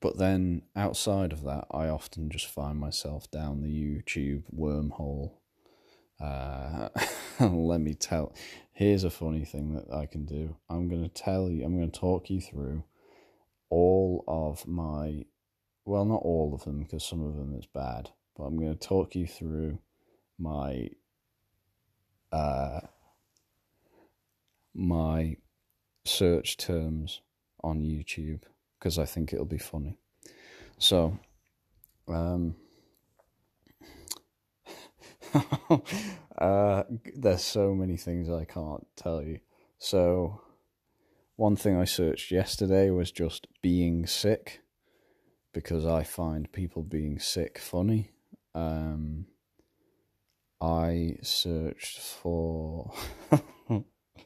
but 0.00 0.18
then 0.18 0.62
outside 0.74 1.32
of 1.32 1.44
that, 1.44 1.66
I 1.70 1.88
often 1.88 2.30
just 2.30 2.46
find 2.46 2.78
myself 2.78 3.30
down 3.30 3.62
the 3.62 3.68
YouTube 3.68 4.42
wormhole. 4.54 5.32
Uh, 6.20 6.88
let 7.40 7.80
me 7.80 7.94
tell. 7.94 8.34
Here's 8.72 9.04
a 9.04 9.10
funny 9.10 9.44
thing 9.44 9.74
that 9.74 9.94
I 9.94 10.06
can 10.06 10.24
do. 10.24 10.56
I'm 10.68 10.88
going 10.88 11.02
to 11.02 11.08
tell 11.08 11.48
you. 11.48 11.64
I'm 11.64 11.76
going 11.76 11.90
to 11.90 11.98
talk 11.98 12.28
you 12.28 12.40
through 12.40 12.84
all 13.70 14.24
of 14.26 14.66
my. 14.66 15.24
Well, 15.84 16.04
not 16.04 16.22
all 16.22 16.52
of 16.54 16.64
them 16.64 16.80
because 16.80 17.04
some 17.04 17.24
of 17.24 17.36
them 17.36 17.54
is 17.54 17.66
bad, 17.66 18.10
but 18.36 18.44
I'm 18.44 18.58
going 18.58 18.76
to 18.76 18.88
talk 18.88 19.14
you 19.14 19.26
through 19.26 19.78
my. 20.38 20.88
Uh, 22.32 22.80
my 24.74 25.36
search 26.04 26.56
terms 26.56 27.20
on 27.62 27.80
YouTube 27.80 28.42
because 28.78 28.98
I 28.98 29.04
think 29.04 29.32
it'll 29.32 29.44
be 29.44 29.58
funny. 29.58 29.98
So, 30.78 31.18
um, 32.08 32.56
uh, 36.38 36.82
there's 37.14 37.42
so 37.42 37.74
many 37.74 37.96
things 37.96 38.30
I 38.30 38.44
can't 38.44 38.86
tell 38.96 39.22
you. 39.22 39.40
So, 39.78 40.40
one 41.36 41.56
thing 41.56 41.76
I 41.76 41.84
searched 41.84 42.30
yesterday 42.30 42.90
was 42.90 43.10
just 43.10 43.46
being 43.62 44.06
sick 44.06 44.60
because 45.52 45.86
I 45.86 46.02
find 46.04 46.50
people 46.52 46.82
being 46.82 47.18
sick 47.18 47.58
funny. 47.58 48.10
Um, 48.54 49.26
I 50.60 51.16
searched 51.22 51.98
for. 51.98 52.92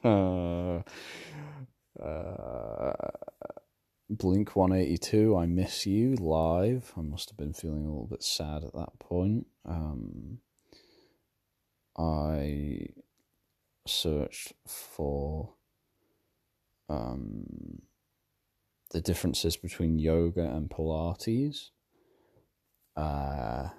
uh, 0.03 0.81
uh, 2.01 2.93
Blink 4.09 4.55
182, 4.55 5.37
I 5.37 5.45
Miss 5.45 5.85
You 5.85 6.15
live. 6.15 6.93
I 6.97 7.01
must 7.01 7.29
have 7.29 7.37
been 7.37 7.53
feeling 7.53 7.85
a 7.85 7.89
little 7.89 8.07
bit 8.07 8.23
sad 8.23 8.63
at 8.63 8.73
that 8.73 8.99
point. 8.99 9.47
Um, 9.65 10.39
I 11.97 12.87
searched 13.87 14.53
for 14.67 15.53
um, 16.89 17.81
the 18.91 19.01
differences 19.01 19.55
between 19.57 19.99
yoga 19.99 20.43
and 20.43 20.69
Pilates. 20.69 21.69
Uh, 22.95 23.69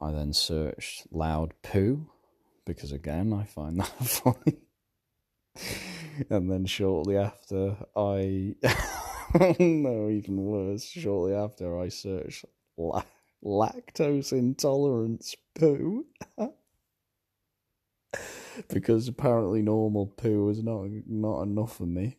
I 0.00 0.12
then 0.12 0.32
searched 0.32 1.06
loud 1.12 1.54
poo 1.62 2.06
because, 2.64 2.92
again, 2.92 3.32
I 3.32 3.44
find 3.44 3.80
that 3.80 3.86
funny 3.86 4.58
and 6.28 6.50
then 6.50 6.66
shortly 6.66 7.16
after, 7.16 7.76
I 7.96 8.54
no, 9.58 10.08
even 10.10 10.44
worse. 10.44 10.84
Shortly 10.84 11.34
after, 11.34 11.78
I 11.78 11.88
searched 11.88 12.44
la- 12.76 13.04
lactose 13.42 14.32
intolerance 14.32 15.34
poo. 15.54 16.06
because 18.68 19.08
apparently 19.08 19.62
normal 19.62 20.06
poo 20.06 20.48
is 20.50 20.62
not 20.62 20.86
not 21.06 21.42
enough 21.42 21.76
for 21.76 21.86
me. 21.86 22.18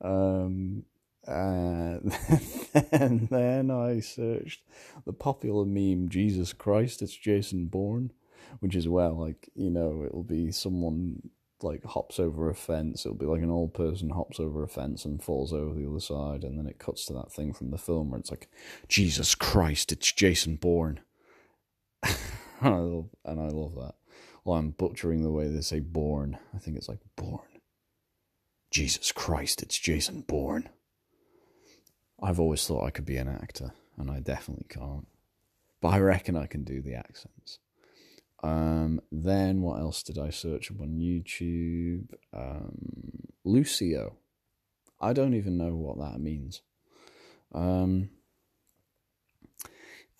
Um, 0.00 0.84
and 2.92 3.28
then 3.28 3.70
I 3.70 4.00
searched 4.00 4.62
the 5.04 5.12
popular 5.12 5.64
meme 5.64 6.08
Jesus 6.08 6.52
Christ, 6.52 7.02
it's 7.02 7.16
Jason 7.16 7.66
Bourne, 7.66 8.12
which 8.60 8.76
is 8.76 8.88
well, 8.88 9.14
like, 9.18 9.48
you 9.54 9.70
know, 9.70 10.04
it'll 10.04 10.22
be 10.22 10.52
someone 10.52 11.30
like 11.62 11.84
hops 11.84 12.18
over 12.20 12.50
a 12.50 12.54
fence. 12.54 13.04
It'll 13.04 13.16
be 13.16 13.26
like 13.26 13.42
an 13.42 13.50
old 13.50 13.74
person 13.74 14.10
hops 14.10 14.38
over 14.38 14.62
a 14.62 14.68
fence 14.68 15.04
and 15.04 15.22
falls 15.22 15.52
over 15.52 15.74
the 15.74 15.88
other 15.88 16.00
side, 16.00 16.44
and 16.44 16.58
then 16.58 16.66
it 16.66 16.78
cuts 16.78 17.06
to 17.06 17.12
that 17.14 17.32
thing 17.32 17.52
from 17.52 17.70
the 17.70 17.78
film 17.78 18.10
where 18.10 18.20
it's 18.20 18.30
like, 18.30 18.48
Jesus 18.88 19.34
Christ, 19.34 19.92
it's 19.92 20.12
Jason 20.12 20.56
Bourne. 20.56 21.00
and, 22.02 22.14
I 22.62 22.78
love, 22.78 23.08
and 23.24 23.40
I 23.40 23.48
love 23.48 23.74
that. 23.76 23.94
Well, 24.44 24.58
I'm 24.58 24.70
butchering 24.70 25.22
the 25.22 25.30
way 25.30 25.48
they 25.48 25.60
say 25.60 25.80
Bourne. 25.80 26.38
I 26.54 26.58
think 26.58 26.76
it's 26.76 26.88
like 26.88 27.00
Bourne. 27.16 27.40
Jesus 28.70 29.10
Christ, 29.12 29.62
it's 29.62 29.78
Jason 29.78 30.22
Bourne. 30.22 30.68
I've 32.22 32.40
always 32.40 32.66
thought 32.66 32.84
I 32.84 32.90
could 32.90 33.04
be 33.04 33.16
an 33.16 33.28
actor, 33.28 33.72
and 33.98 34.10
I 34.10 34.20
definitely 34.20 34.66
can't. 34.68 35.06
But 35.80 35.88
I 35.88 35.98
reckon 36.00 36.36
I 36.36 36.46
can 36.46 36.64
do 36.64 36.80
the 36.80 36.94
accents. 36.94 37.58
Um, 38.42 39.00
then 39.10 39.62
what 39.62 39.80
else 39.80 40.02
did 40.02 40.18
I 40.18 40.30
search 40.30 40.70
up 40.70 40.80
on 40.80 40.98
YouTube? 40.98 42.14
Um, 42.32 43.28
Lucio. 43.44 44.16
I 45.00 45.12
don't 45.12 45.34
even 45.34 45.58
know 45.58 45.74
what 45.74 45.98
that 45.98 46.20
means. 46.20 46.62
Um, 47.54 48.10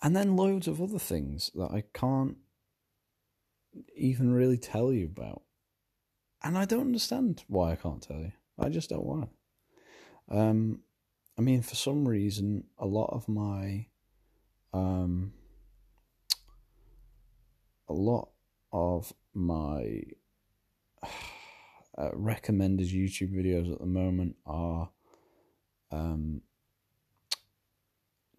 and 0.01 0.15
then 0.15 0.35
loads 0.35 0.67
of 0.67 0.81
other 0.81 0.99
things 0.99 1.51
that 1.55 1.71
I 1.71 1.83
can't 1.93 2.37
even 3.95 4.31
really 4.31 4.57
tell 4.57 4.93
you 4.93 5.05
about. 5.05 5.41
And 6.43 6.57
I 6.57 6.65
don't 6.65 6.81
understand 6.81 7.43
why 7.47 7.71
I 7.71 7.75
can't 7.75 8.01
tell 8.01 8.19
you. 8.19 8.31
I 8.59 8.69
just 8.69 8.89
don't 8.89 9.05
want 9.05 9.29
to. 10.29 10.37
Um, 10.37 10.81
I 11.37 11.41
mean, 11.41 11.61
for 11.61 11.75
some 11.75 12.07
reason, 12.07 12.63
a 12.79 12.85
lot 12.85 13.11
of 13.13 13.29
my 13.29 13.85
um, 14.73 15.33
a 17.87 17.93
lot 17.93 18.29
of 18.71 19.13
my 19.33 20.01
uh, 21.97 22.09
recommended 22.13 22.87
YouTube 22.87 23.33
videos 23.35 23.71
at 23.71 23.79
the 23.79 23.85
moment 23.85 24.35
are 24.45 24.89
um, 25.91 26.41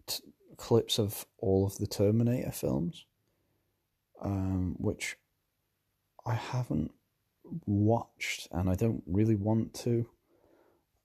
t- 0.05 0.23
clips 0.57 0.99
of 0.99 1.25
all 1.37 1.65
of 1.65 1.77
the 1.77 1.87
Terminator 1.87 2.51
films, 2.51 3.05
um, 4.21 4.75
which 4.77 5.15
I 6.25 6.33
haven't 6.33 6.91
watched 7.65 8.49
and 8.51 8.69
I 8.69 8.75
don't 8.75 9.03
really 9.07 9.35
want 9.35 9.73
to. 9.75 10.05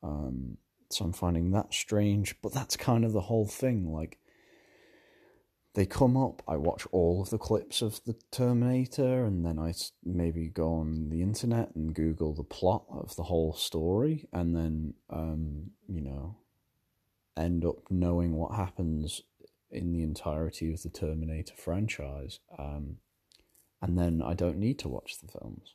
Um, 0.03 0.59
so 0.95 1.05
I'm 1.05 1.13
finding 1.13 1.51
that 1.51 1.75
strange, 1.75 2.37
but 2.43 2.53
that's 2.53 2.77
kind 2.77 3.05
of 3.05 3.13
the 3.13 3.23
whole 3.23 3.47
thing. 3.47 3.93
Like, 3.93 4.19
they 5.75 5.87
come 5.87 6.17
up, 6.17 6.43
I 6.47 6.57
watch 6.57 6.87
all 6.93 7.21
of 7.21 7.31
the 7.31 7.39
clips 7.39 7.83
of 7.83 8.01
the 8.05 8.15
Terminator, 8.31 9.25
and 9.25 9.45
then 9.45 9.59
I 9.59 9.75
maybe 10.05 10.49
go 10.49 10.75
on 10.75 11.09
the 11.11 11.21
internet 11.21 11.75
and 11.75 11.95
Google 11.95 12.33
the 12.33 12.45
plot 12.45 12.85
of 12.91 13.17
the 13.17 13.25
whole 13.25 13.55
story, 13.55 14.29
and 14.33 14.55
then, 14.55 14.95
um, 15.11 15.71
you 15.89 16.01
know, 16.01 16.37
end 17.37 17.65
up 17.65 17.91
knowing 17.91 18.37
what 18.37 18.55
happens 18.55 19.23
in 19.71 19.93
the 19.93 20.03
entirety 20.03 20.73
of 20.73 20.83
the 20.83 20.91
Terminator 20.91 21.55
franchise. 21.57 22.39
Um, 22.57 22.99
and 23.83 23.99
then 23.99 24.23
I 24.23 24.35
don't 24.35 24.59
need 24.59 24.79
to 24.79 24.89
watch 24.89 25.21
the 25.21 25.27
films. 25.27 25.75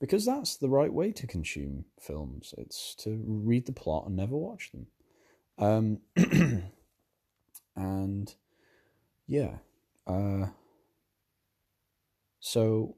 Because 0.00 0.26
that's 0.26 0.56
the 0.56 0.68
right 0.68 0.92
way 0.92 1.12
to 1.12 1.26
consume 1.26 1.84
films. 2.00 2.52
It's 2.58 2.94
to 2.96 3.22
read 3.26 3.66
the 3.66 3.72
plot 3.72 4.06
and 4.06 4.16
never 4.16 4.36
watch 4.36 4.70
them. 4.72 4.86
Um, 5.58 6.00
and 7.76 8.34
yeah. 9.26 9.56
Uh, 10.06 10.48
so 12.40 12.96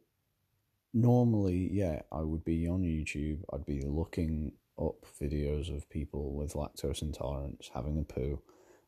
normally, 0.93 1.69
yeah, 1.73 2.03
I 2.11 2.23
would 2.23 2.45
be 2.45 2.67
on 2.67 2.83
YouTube. 2.83 3.41
I'd 3.53 3.67
be 3.67 3.83
looking 3.83 4.53
up 4.79 5.07
videos 5.21 5.75
of 5.75 5.89
people 5.89 6.35
with 6.35 6.55
lactose 6.55 7.03
intolerance 7.03 7.71
having 7.73 7.99
a 7.99 8.03
poo, 8.03 8.41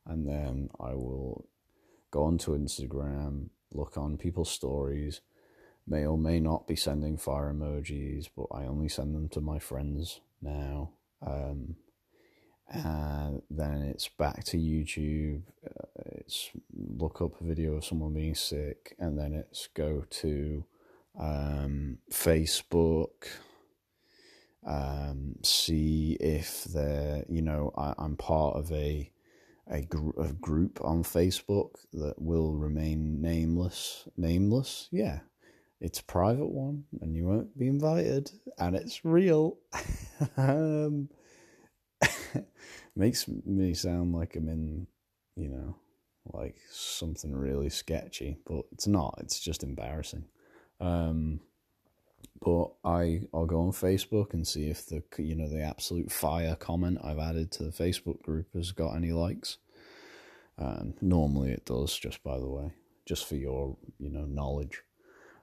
and 0.05 0.27
then 0.27 0.69
I 0.79 0.93
will 0.93 1.47
go 2.11 2.23
onto 2.23 2.57
Instagram, 2.57 3.49
look 3.73 3.97
on 3.97 4.17
people's 4.17 4.49
stories, 4.49 5.21
may 5.89 6.05
or 6.05 6.17
may 6.17 6.39
not 6.39 6.67
be 6.67 6.75
sending 6.75 7.17
fire 7.17 7.53
emojis, 7.53 8.29
but 8.35 8.47
I 8.51 8.65
only 8.65 8.89
send 8.89 9.15
them 9.15 9.29
to 9.29 9.41
my 9.41 9.59
friends 9.59 10.21
now. 10.41 10.91
Um, 11.25 11.75
and 12.71 13.41
then 13.49 13.81
it's 13.81 14.07
back 14.07 14.43
to 14.45 14.57
YouTube. 14.57 15.41
Uh, 15.65 16.01
it's 16.17 16.51
look 16.73 17.21
up 17.21 17.41
a 17.41 17.43
video 17.43 17.75
of 17.75 17.85
someone 17.85 18.13
being 18.13 18.35
sick, 18.35 18.95
and 18.99 19.17
then 19.17 19.33
it's 19.33 19.67
go 19.73 20.05
to 20.09 20.63
um, 21.19 21.97
Facebook, 22.11 23.27
um, 24.65 25.35
see 25.43 26.17
if 26.19 26.65
they're, 26.65 27.23
you 27.27 27.41
know, 27.41 27.73
I, 27.75 27.93
am 27.97 28.15
part 28.15 28.55
of 28.55 28.71
a, 28.71 29.11
a, 29.67 29.81
gr- 29.81 30.19
a 30.19 30.31
group 30.33 30.79
on 30.83 31.03
Facebook 31.03 31.71
that 31.93 32.21
will 32.21 32.53
remain 32.53 33.21
nameless. 33.21 34.07
Nameless, 34.15 34.89
yeah. 34.91 35.19
It's 35.81 35.99
a 35.99 36.03
private 36.03 36.49
one, 36.49 36.83
and 37.01 37.15
you 37.15 37.25
won't 37.25 37.57
be 37.57 37.67
invited, 37.67 38.31
and 38.57 38.75
it's 38.75 39.05
real. 39.05 39.57
um, 40.37 41.09
makes 42.95 43.27
me 43.27 43.73
sound 43.73 44.13
like 44.13 44.35
I'm 44.35 44.49
in, 44.49 44.87
you 45.35 45.49
know, 45.49 45.75
like 46.33 46.57
something 46.69 47.33
really 47.33 47.69
sketchy, 47.69 48.37
but 48.45 48.65
it's 48.73 48.87
not. 48.87 49.19
It's 49.21 49.39
just 49.39 49.63
embarrassing. 49.63 50.25
Um, 50.81 51.39
but 52.41 52.71
I 52.83 53.21
I'll 53.33 53.45
go 53.45 53.61
on 53.61 53.71
Facebook 53.71 54.33
and 54.33 54.47
see 54.47 54.69
if 54.69 54.85
the 54.85 55.03
you 55.17 55.35
know 55.35 55.49
the 55.49 55.61
absolute 55.61 56.11
fire 56.11 56.55
comment 56.55 56.99
I've 57.03 57.19
added 57.19 57.51
to 57.53 57.63
the 57.63 57.71
Facebook 57.71 58.21
group 58.21 58.53
has 58.53 58.71
got 58.71 58.95
any 58.95 59.11
likes. 59.11 59.57
And 60.57 60.93
normally 61.01 61.51
it 61.51 61.65
does. 61.65 61.97
Just 61.97 62.21
by 62.23 62.37
the 62.37 62.47
way, 62.47 62.71
just 63.05 63.27
for 63.27 63.35
your 63.35 63.77
you 63.97 64.09
know 64.09 64.25
knowledge, 64.25 64.81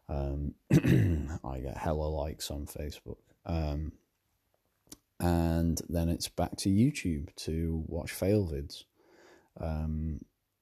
um, 0.09 0.55
I 1.45 1.61
get 1.61 1.77
hella 1.77 2.07
likes 2.07 2.51
on 2.51 2.66
Facebook. 2.66 3.19
Um, 3.45 3.92
and 5.19 5.81
then 5.88 6.09
it's 6.09 6.29
back 6.29 6.57
to 6.59 6.69
YouTube 6.69 7.35
to 7.37 7.85
watch 7.87 8.12
fail 8.12 8.47
vids. 8.47 8.85
Um, 9.59 10.21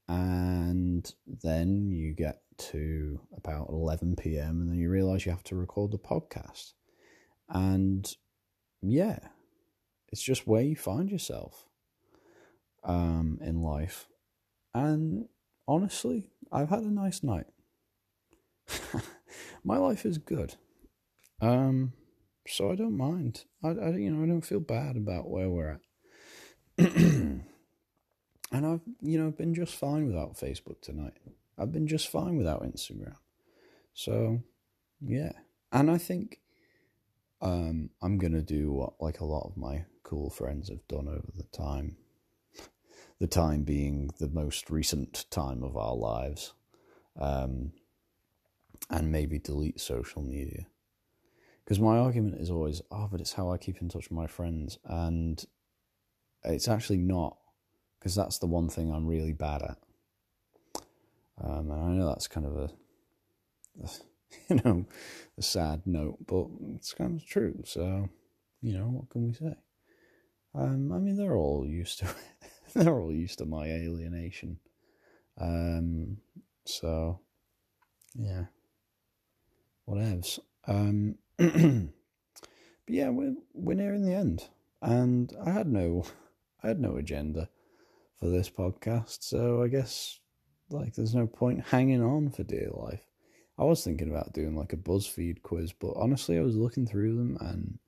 and 0.08 1.12
then 1.26 1.90
you 1.90 2.12
get 2.12 2.42
to 2.56 3.20
about 3.36 3.68
11 3.70 4.16
p.m. 4.16 4.60
and 4.60 4.68
then 4.68 4.78
you 4.78 4.90
realize 4.90 5.26
you 5.26 5.32
have 5.32 5.44
to 5.44 5.56
record 5.56 5.90
the 5.90 5.98
podcast. 5.98 6.74
And 7.48 8.08
yeah, 8.80 9.18
it's 10.12 10.22
just 10.22 10.46
where 10.46 10.62
you 10.62 10.76
find 10.76 11.10
yourself 11.10 11.66
um, 12.84 13.38
in 13.42 13.62
life. 13.62 14.06
And 14.72 15.26
honestly, 15.66 16.30
I've 16.52 16.70
had 16.70 16.82
a 16.82 16.90
nice 16.90 17.22
night. 17.22 17.46
My 19.62 19.78
life 19.78 20.04
is 20.04 20.18
good. 20.18 20.54
Um, 21.40 21.92
so 22.46 22.70
I 22.70 22.74
don't 22.74 22.96
mind. 22.96 23.44
I, 23.62 23.68
I 23.68 23.88
you 23.90 24.10
know 24.10 24.22
I 24.22 24.26
don't 24.26 24.42
feel 24.44 24.60
bad 24.60 24.96
about 24.96 25.28
where 25.28 25.48
we're 25.48 25.72
at. 25.72 25.80
and 26.78 27.44
I've 28.52 28.80
you 29.00 29.18
know 29.18 29.30
been 29.30 29.54
just 29.54 29.74
fine 29.74 30.06
without 30.06 30.36
Facebook 30.36 30.80
tonight. 30.80 31.16
I've 31.58 31.72
been 31.72 31.86
just 31.86 32.08
fine 32.08 32.36
without 32.36 32.62
Instagram. 32.62 33.16
So 33.92 34.42
yeah, 35.00 35.32
and 35.72 35.90
I 35.90 35.98
think 35.98 36.40
um, 37.40 37.90
I'm 38.02 38.18
gonna 38.18 38.42
do 38.42 38.72
what 38.72 38.94
like 39.00 39.20
a 39.20 39.26
lot 39.26 39.46
of 39.46 39.56
my 39.56 39.84
cool 40.02 40.30
friends 40.30 40.68
have 40.68 40.86
done 40.88 41.08
over 41.08 41.30
the 41.34 41.44
time. 41.44 41.96
The 43.20 43.26
time 43.26 43.62
being 43.62 44.10
the 44.18 44.28
most 44.28 44.70
recent 44.70 45.26
time 45.30 45.62
of 45.62 45.76
our 45.76 45.94
lives, 45.94 46.52
um, 47.18 47.72
and 48.90 49.10
maybe 49.10 49.38
delete 49.38 49.80
social 49.80 50.22
media 50.22 50.66
because 51.64 51.80
my 51.80 51.98
argument 51.98 52.40
is 52.40 52.50
always, 52.50 52.82
oh, 52.90 53.08
but 53.10 53.20
it's 53.20 53.32
how 53.32 53.50
I 53.50 53.56
keep 53.56 53.80
in 53.80 53.88
touch 53.88 54.10
with 54.10 54.16
my 54.16 54.26
friends, 54.26 54.78
and 54.84 55.42
it's 56.44 56.68
actually 56.68 56.98
not, 56.98 57.38
because 57.98 58.14
that's 58.14 58.38
the 58.38 58.46
one 58.46 58.68
thing 58.68 58.92
I'm 58.92 59.06
really 59.06 59.32
bad 59.32 59.62
at. 59.62 59.78
Um, 61.42 61.70
and 61.70 61.82
I 61.82 61.88
know 61.92 62.06
that's 62.06 62.28
kind 62.28 62.46
of 62.46 62.56
a, 62.56 62.70
a, 63.82 63.88
you 64.50 64.60
know, 64.64 64.86
a 65.38 65.42
sad 65.42 65.82
note, 65.86 66.18
but 66.26 66.46
it's 66.74 66.92
kind 66.92 67.18
of 67.18 67.26
true. 67.26 67.62
So, 67.64 68.10
you 68.60 68.76
know, 68.76 68.84
what 68.84 69.08
can 69.08 69.26
we 69.26 69.32
say? 69.32 69.54
Um, 70.54 70.92
I 70.92 70.98
mean, 70.98 71.16
they're 71.16 71.36
all 71.36 71.66
used 71.66 72.00
to, 72.00 72.08
they're 72.74 73.00
all 73.00 73.12
used 73.12 73.38
to 73.38 73.46
my 73.46 73.64
alienation. 73.64 74.58
Um, 75.40 76.18
so, 76.66 77.20
yeah, 78.14 78.44
whatevs. 79.88 80.38
Um, 80.66 81.16
but 81.36 81.48
yeah, 82.88 83.08
we're 83.10 83.34
we're 83.52 83.74
nearing 83.74 84.04
the 84.04 84.14
end, 84.14 84.48
and 84.82 85.32
I 85.44 85.50
had 85.50 85.68
no, 85.68 86.04
I 86.62 86.68
had 86.68 86.80
no 86.80 86.96
agenda 86.96 87.48
for 88.18 88.28
this 88.28 88.50
podcast, 88.50 89.18
so 89.22 89.62
I 89.62 89.68
guess 89.68 90.20
like 90.70 90.94
there's 90.94 91.14
no 91.14 91.26
point 91.26 91.66
hanging 91.66 92.02
on 92.02 92.30
for 92.30 92.42
dear 92.42 92.70
life. 92.72 93.04
I 93.58 93.64
was 93.64 93.84
thinking 93.84 94.10
about 94.10 94.32
doing 94.32 94.56
like 94.56 94.72
a 94.72 94.76
BuzzFeed 94.76 95.42
quiz, 95.42 95.72
but 95.72 95.92
honestly, 95.96 96.38
I 96.38 96.42
was 96.42 96.56
looking 96.56 96.86
through 96.86 97.16
them 97.16 97.36
and 97.40 97.78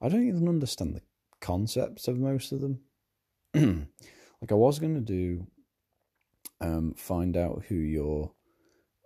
I 0.00 0.08
don't 0.08 0.26
even 0.26 0.48
understand 0.48 0.94
the 0.94 1.02
concepts 1.40 2.08
of 2.08 2.18
most 2.18 2.50
of 2.50 2.60
them. 2.60 2.80
like 3.54 4.50
I 4.50 4.54
was 4.54 4.78
gonna 4.80 5.00
do, 5.00 5.46
um, 6.60 6.94
find 6.96 7.36
out 7.36 7.64
who 7.68 7.76
your 7.76 8.32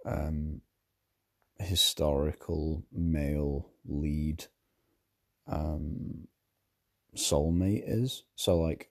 um 0.07 0.63
historical 1.65 2.85
male 2.93 3.71
lead 3.87 4.47
um, 5.47 6.29
soulmate 7.17 7.85
is. 7.87 8.25
So, 8.37 8.59
like, 8.59 8.91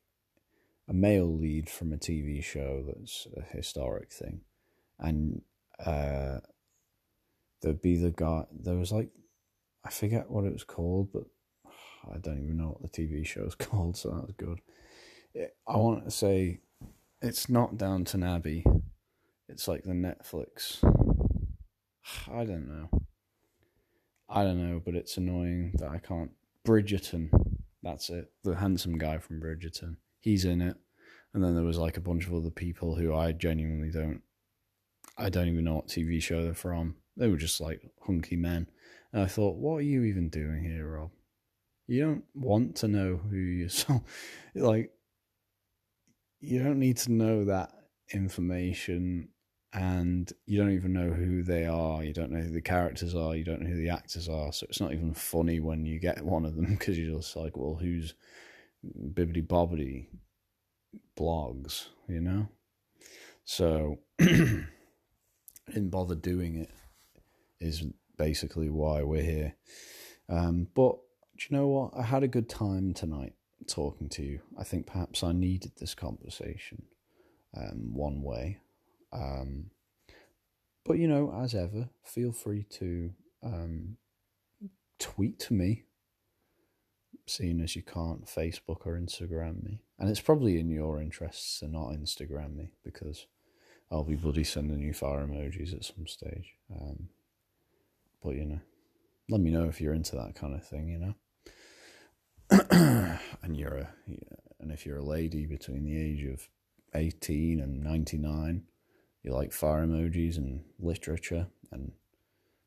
a 0.88 0.94
male 0.94 1.38
lead 1.38 1.70
from 1.70 1.94
a 1.94 1.98
TV 1.98 2.44
show 2.44 2.84
that's 2.88 3.28
a 3.36 3.42
historic 3.42 4.12
thing. 4.12 4.42
And 5.00 5.42
uh, 5.86 6.40
there'd 7.62 7.82
be 7.82 7.98
the 7.98 8.12
guy, 8.12 8.46
there 8.52 8.78
was 8.78 8.92
like, 8.92 9.10
I 9.84 9.90
forget 9.90 10.30
what 10.30 10.46
it 10.46 10.54
was 10.54 10.64
called, 10.64 11.10
but 11.14 11.24
I 12.14 12.18
don't 12.18 12.42
even 12.44 12.58
know 12.58 12.78
what 12.80 12.92
the 12.92 13.08
TV 13.08 13.26
show 13.26 13.44
is 13.44 13.56
called, 13.56 13.98
so 13.98 14.10
that 14.10 14.26
was 14.26 14.36
good. 14.38 14.60
I 15.68 15.78
want 15.78 16.06
to 16.06 16.12
say 16.12 16.62
it's 17.22 17.50
not 17.50 17.78
Downton 17.78 18.24
Abbey, 18.24 18.66
it's 19.50 19.68
like 19.68 19.84
the 19.84 19.92
Netflix. 19.92 20.80
I 22.28 22.46
don't 22.46 22.68
know. 22.68 23.02
I 24.30 24.44
don't 24.44 24.70
know, 24.70 24.82
but 24.84 24.96
it's 24.96 25.18
annoying 25.18 25.74
that 25.76 25.90
I 25.90 26.00
can't. 26.00 26.32
Bridgerton, 26.66 27.30
that's 27.82 28.10
it. 28.10 28.32
The 28.44 28.56
handsome 28.56 28.98
guy 28.98 29.20
from 29.20 29.40
Bridgerton, 29.40 29.98
he's 30.20 30.46
in 30.46 30.62
it. 30.62 30.76
And 31.34 31.44
then 31.44 31.56
there 31.56 31.64
was 31.64 31.78
like 31.78 31.98
a 31.98 32.02
bunch 32.02 32.28
of 32.28 32.34
other 32.34 32.50
people 32.50 32.96
who 32.96 33.16
I 33.16 33.32
genuinely 33.32 33.90
don't. 33.90 34.22
I 35.18 35.30
don't 35.30 35.48
even 35.48 35.64
know 35.64 35.76
what 35.76 35.88
TV 35.88 36.22
show 36.22 36.44
they're 36.44 36.54
from. 36.54 36.96
They 37.16 37.28
were 37.28 37.38
just 37.38 37.62
like 37.62 37.82
hunky 38.06 38.36
men, 38.36 38.68
and 39.14 39.24
I 39.24 39.26
thought, 39.28 39.58
what 39.58 39.78
are 39.78 39.82
you 39.82 40.04
even 40.04 40.30
doing 40.30 40.64
here, 40.64 40.88
Rob? 40.88 41.12
You 41.88 42.06
don't 42.06 42.24
want 42.36 42.76
to 42.78 42.88
know 42.88 43.18
who 43.18 43.38
you 43.38 43.70
so 43.70 44.04
like. 44.56 44.92
You 46.40 46.62
don't 46.62 46.80
need 46.80 46.98
to 46.98 47.12
know 47.12 47.46
that 47.46 47.72
information 48.14 49.30
and 49.74 50.32
you 50.46 50.58
don't 50.58 50.72
even 50.72 50.94
know 50.94 51.10
who 51.10 51.44
they 51.44 51.66
are, 51.66 52.04
you 52.04 52.14
don't 52.14 52.32
know 52.32 52.40
who 52.40 52.52
the 52.52 52.62
characters 52.62 53.14
are, 53.14 53.36
you 53.36 53.44
don't 53.44 53.62
know 53.62 53.70
who 53.70 53.78
the 53.78 53.90
actors 53.90 54.30
are, 54.30 54.52
so 54.54 54.66
it's 54.70 54.80
not 54.80 54.94
even 54.94 55.14
funny 55.14 55.60
when 55.60 55.86
you 55.86 56.00
get 56.00 56.24
one 56.24 56.46
of 56.46 56.56
them 56.56 56.66
because 56.70 56.98
you're 56.98 57.18
just 57.18 57.36
like, 57.36 57.58
well, 57.58 57.76
who's 57.76 58.14
bibbity 59.14 59.46
bobbity 59.46 60.08
blogs, 61.18 61.88
you 62.08 62.22
know? 62.22 62.48
So 63.44 64.00
didn't 64.18 64.70
bother 65.90 66.16
doing 66.16 66.56
it, 66.56 66.72
is 67.60 67.84
basically 68.18 68.70
why 68.70 69.04
we're 69.04 69.22
here. 69.22 69.56
Um, 70.30 70.68
but 70.74 70.98
do 71.38 71.46
you 71.50 71.58
know 71.58 71.68
what? 71.68 71.94
I 71.98 72.04
had 72.04 72.24
a 72.24 72.28
good 72.28 72.50
time 72.50 72.94
tonight 72.94 73.34
talking 73.68 74.10
to 74.10 74.24
you. 74.24 74.40
I 74.58 74.64
think 74.64 74.88
perhaps 74.88 75.24
I 75.24 75.32
needed 75.32 75.74
this 75.78 75.94
conversation 75.94 76.84
um, 77.56 77.94
one 77.94 78.22
way. 78.22 78.60
Um, 79.12 79.72
but, 80.86 80.98
you 80.98 81.08
know, 81.08 81.34
as 81.38 81.54
ever, 81.54 81.90
feel 82.04 82.32
free 82.32 82.64
to 82.72 83.12
um, 83.44 83.98
tweet 85.00 85.52
me, 85.52 85.84
seeing 87.26 87.60
as 87.62 87.76
you 87.76 87.82
can't 87.84 88.26
Facebook 88.26 88.86
or 88.86 88.98
Instagram 88.98 89.64
me. 89.64 89.82
And 90.00 90.10
it's 90.10 90.22
probably 90.22 90.60
in 90.60 90.70
your 90.70 91.02
interests 91.02 91.60
to 91.60 91.68
not 91.68 91.90
Instagram 91.90 92.56
me 92.56 92.70
because 92.86 93.26
I'll 93.92 94.04
be 94.04 94.16
bloody 94.16 94.44
sending 94.44 94.82
you 94.82 94.94
fire 94.94 95.26
emojis 95.26 95.74
at 95.74 95.84
some 95.84 96.08
stage. 96.08 96.54
Um, 96.72 97.10
but, 98.24 98.36
you 98.36 98.46
know, 98.46 98.60
let 99.30 99.42
me 99.42 99.52
know 99.52 99.66
if 99.66 99.82
you're 99.82 99.94
into 99.94 100.16
that 100.16 100.36
kind 100.36 100.56
of 100.56 100.66
thing, 100.66 100.88
you 100.88 101.00
know. 101.00 101.16
and 103.44 103.58
you're 103.58 103.76
a, 103.76 103.90
and 104.60 104.72
if 104.72 104.86
you're 104.86 105.00
a 105.00 105.04
lady 105.04 105.46
between 105.46 105.84
the 105.84 105.98
age 106.02 106.24
of 106.24 106.48
18 106.96 107.60
and 107.60 107.84
99, 107.84 108.64
you 109.28 109.34
like 109.34 109.52
fire 109.52 109.86
emojis 109.86 110.38
and 110.38 110.64
literature 110.80 111.48
and 111.72 111.92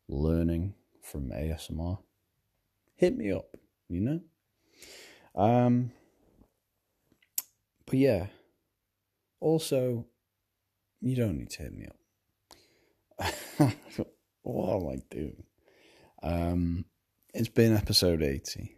learning 0.09 0.75
from 1.03 1.31
ASMR, 1.31 1.99
hit 2.97 3.17
me 3.17 3.33
up, 3.33 3.57
you 3.89 4.01
know? 4.01 4.21
Um, 5.35 5.93
but 7.87 7.95
yeah, 7.95 8.27
also, 9.41 10.07
you 11.01 11.17
don't 11.17 11.39
need 11.39 11.51
to 11.51 11.63
hit 11.63 11.73
me 11.73 11.87
up. 11.87 11.97
what 14.43 14.77
am 14.77 14.89
I 14.89 14.97
doing? 15.11 15.45
Um, 16.23 16.85
it's 17.33 17.49
been 17.49 17.75
episode 17.75 18.23
80, 18.23 18.77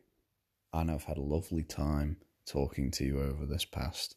and 0.72 0.88
I've 0.88 1.04
had 1.04 1.18
a 1.18 1.22
lovely 1.22 1.64
time 1.64 2.18
talking 2.46 2.92
to 2.92 3.04
you 3.04 3.20
over 3.20 3.44
this 3.44 3.64
past 3.64 4.14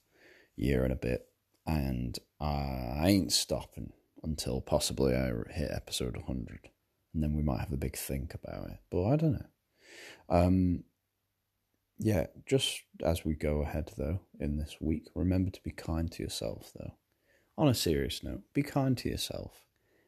year 0.55 0.83
and 0.83 0.93
a 0.93 0.97
bit, 0.97 1.25
and 1.65 2.17
I 2.39 3.07
ain't 3.07 3.31
stopping 3.31 3.93
until 4.23 4.61
possibly 4.61 5.15
I 5.15 5.31
hit 5.51 5.71
episode 5.71 6.17
100, 6.17 6.69
and 7.13 7.23
then 7.23 7.35
we 7.35 7.43
might 7.43 7.59
have 7.59 7.71
a 7.71 7.77
big 7.77 7.95
think 7.95 8.33
about 8.33 8.69
it, 8.69 8.79
but 8.89 9.05
I 9.05 9.15
don't 9.15 9.33
know. 9.33 9.45
Um, 10.29 10.83
yeah, 11.97 12.27
just 12.45 12.81
as 13.03 13.23
we 13.23 13.35
go 13.35 13.61
ahead 13.61 13.91
though 13.97 14.19
in 14.39 14.57
this 14.57 14.77
week, 14.81 15.07
remember 15.15 15.51
to 15.51 15.63
be 15.63 15.71
kind 15.71 16.11
to 16.11 16.23
yourself 16.23 16.71
though. 16.75 16.93
On 17.57 17.67
a 17.69 17.73
serious 17.73 18.21
note, 18.21 18.41
be 18.53 18.63
kind 18.63 18.97
to 18.97 19.09
yourself 19.09 19.65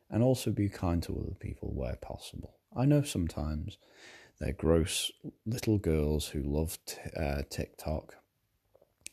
and 0.10 0.22
also 0.22 0.52
be 0.52 0.70
kind 0.70 1.02
to 1.04 1.18
other 1.18 1.36
people 1.36 1.74
where 1.74 1.96
possible. 1.96 2.56
I 2.76 2.86
know 2.86 3.04
sometimes 3.04 3.78
they're 4.40 4.52
gross 4.52 5.12
little 5.46 5.78
girls 5.78 6.28
who 6.28 6.42
love 6.42 6.78
t- 6.86 6.98
uh, 7.18 7.44
TikTok 7.50 8.16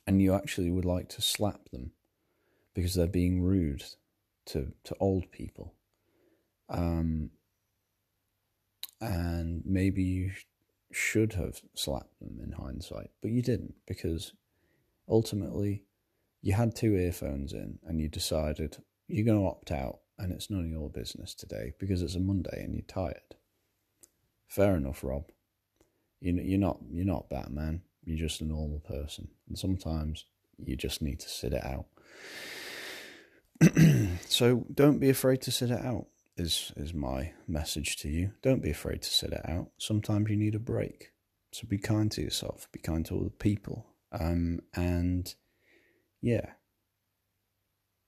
and 0.07 0.21
you 0.21 0.35
actually 0.35 0.71
would 0.71 0.85
like 0.85 1.09
to 1.11 1.23
slap 1.23 1.71
them 1.71 1.93
because 2.75 2.95
they're 2.95 3.07
being 3.07 3.43
rude 3.43 3.85
to, 4.47 4.73
to 4.85 4.97
old 5.01 5.31
people. 5.31 5.75
Um, 6.69 7.31
and 9.01 9.63
maybe 9.65 10.03
you 10.03 10.33
should 10.93 11.35
have 11.35 11.61
slapped 11.75 12.19
them 12.21 12.41
in 12.43 12.53
hindsight, 12.53 13.11
but 13.21 13.31
you 13.31 13.43
didn't 13.43 13.75
because 13.87 14.33
ultimately 15.09 15.83
you 16.41 16.53
had 16.53 16.75
two 16.75 16.95
earphones 16.97 17.53
in 17.53 17.79
and 17.87 18.01
you 18.01 18.09
decided 18.09 18.79
you're 19.09 19.25
going 19.25 19.41
to 19.41 19.47
opt 19.47 19.71
out 19.71 19.99
and 20.19 20.33
it's 20.33 20.51
none 20.51 20.61
of 20.61 20.71
your 20.71 20.89
business 20.89 21.35
today 21.35 21.73
because 21.79 22.03
it's 22.03 22.15
a 22.15 22.21
Monday 22.21 22.63
and 22.63 22.75
you're 22.75 22.83
tired. 22.83 23.37
Fair 24.47 24.77
enough, 24.77 25.03
Rob. 25.03 25.25
You're 26.21 26.59
not 26.59 26.79
you're 26.91 27.05
not 27.05 27.29
Batman. 27.29 27.83
You're 28.05 28.19
just 28.19 28.41
a 28.41 28.45
normal 28.45 28.81
person, 28.81 29.29
and 29.49 29.59
sometimes 29.59 30.25
you 30.65 30.77
just 30.77 31.03
need 31.03 31.21
to 31.21 31.29
sit 31.29 31.53
it 31.53 31.65
out. 31.65 31.87
so 34.29 34.66
don't 34.72 34.98
be 34.98 35.11
afraid 35.11 35.40
to 35.42 35.50
sit 35.50 35.70
it 35.70 35.81
out 35.81 36.07
is 36.37 36.72
is 36.77 36.92
my 36.92 37.33
message 37.46 37.96
to 37.98 38.09
you. 38.09 38.33
Don't 38.42 38.62
be 38.62 38.70
afraid 38.70 39.03
to 39.03 39.11
sit 39.11 39.33
it 39.33 39.48
out. 39.48 39.68
Sometimes 39.79 40.31
you 40.31 40.37
need 40.37 40.55
a 40.55 40.61
break. 40.61 41.12
So 41.53 41.66
be 41.68 41.79
kind 41.79 42.11
to 42.12 42.22
yourself. 42.22 42.68
Be 42.72 42.81
kind 42.81 43.07
to 43.07 43.20
other 43.20 43.31
people. 43.31 43.87
Um, 44.12 44.61
and 44.74 45.33
yeah, 46.20 46.50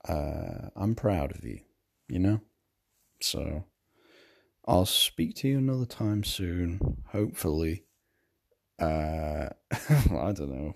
uh, 0.09 0.71
I'm 0.75 0.95
proud 0.95 1.37
of 1.37 1.45
you. 1.45 1.61
You 2.09 2.19
know. 2.19 2.41
So 3.21 3.65
I'll 4.67 4.87
speak 4.87 5.37
to 5.37 5.49
you 5.49 5.59
another 5.59 5.87
time 5.87 6.25
soon. 6.25 7.03
Hopefully. 7.09 7.85
Uh, 8.81 9.49
I 9.71 10.33
don't 10.33 10.51
know. 10.51 10.75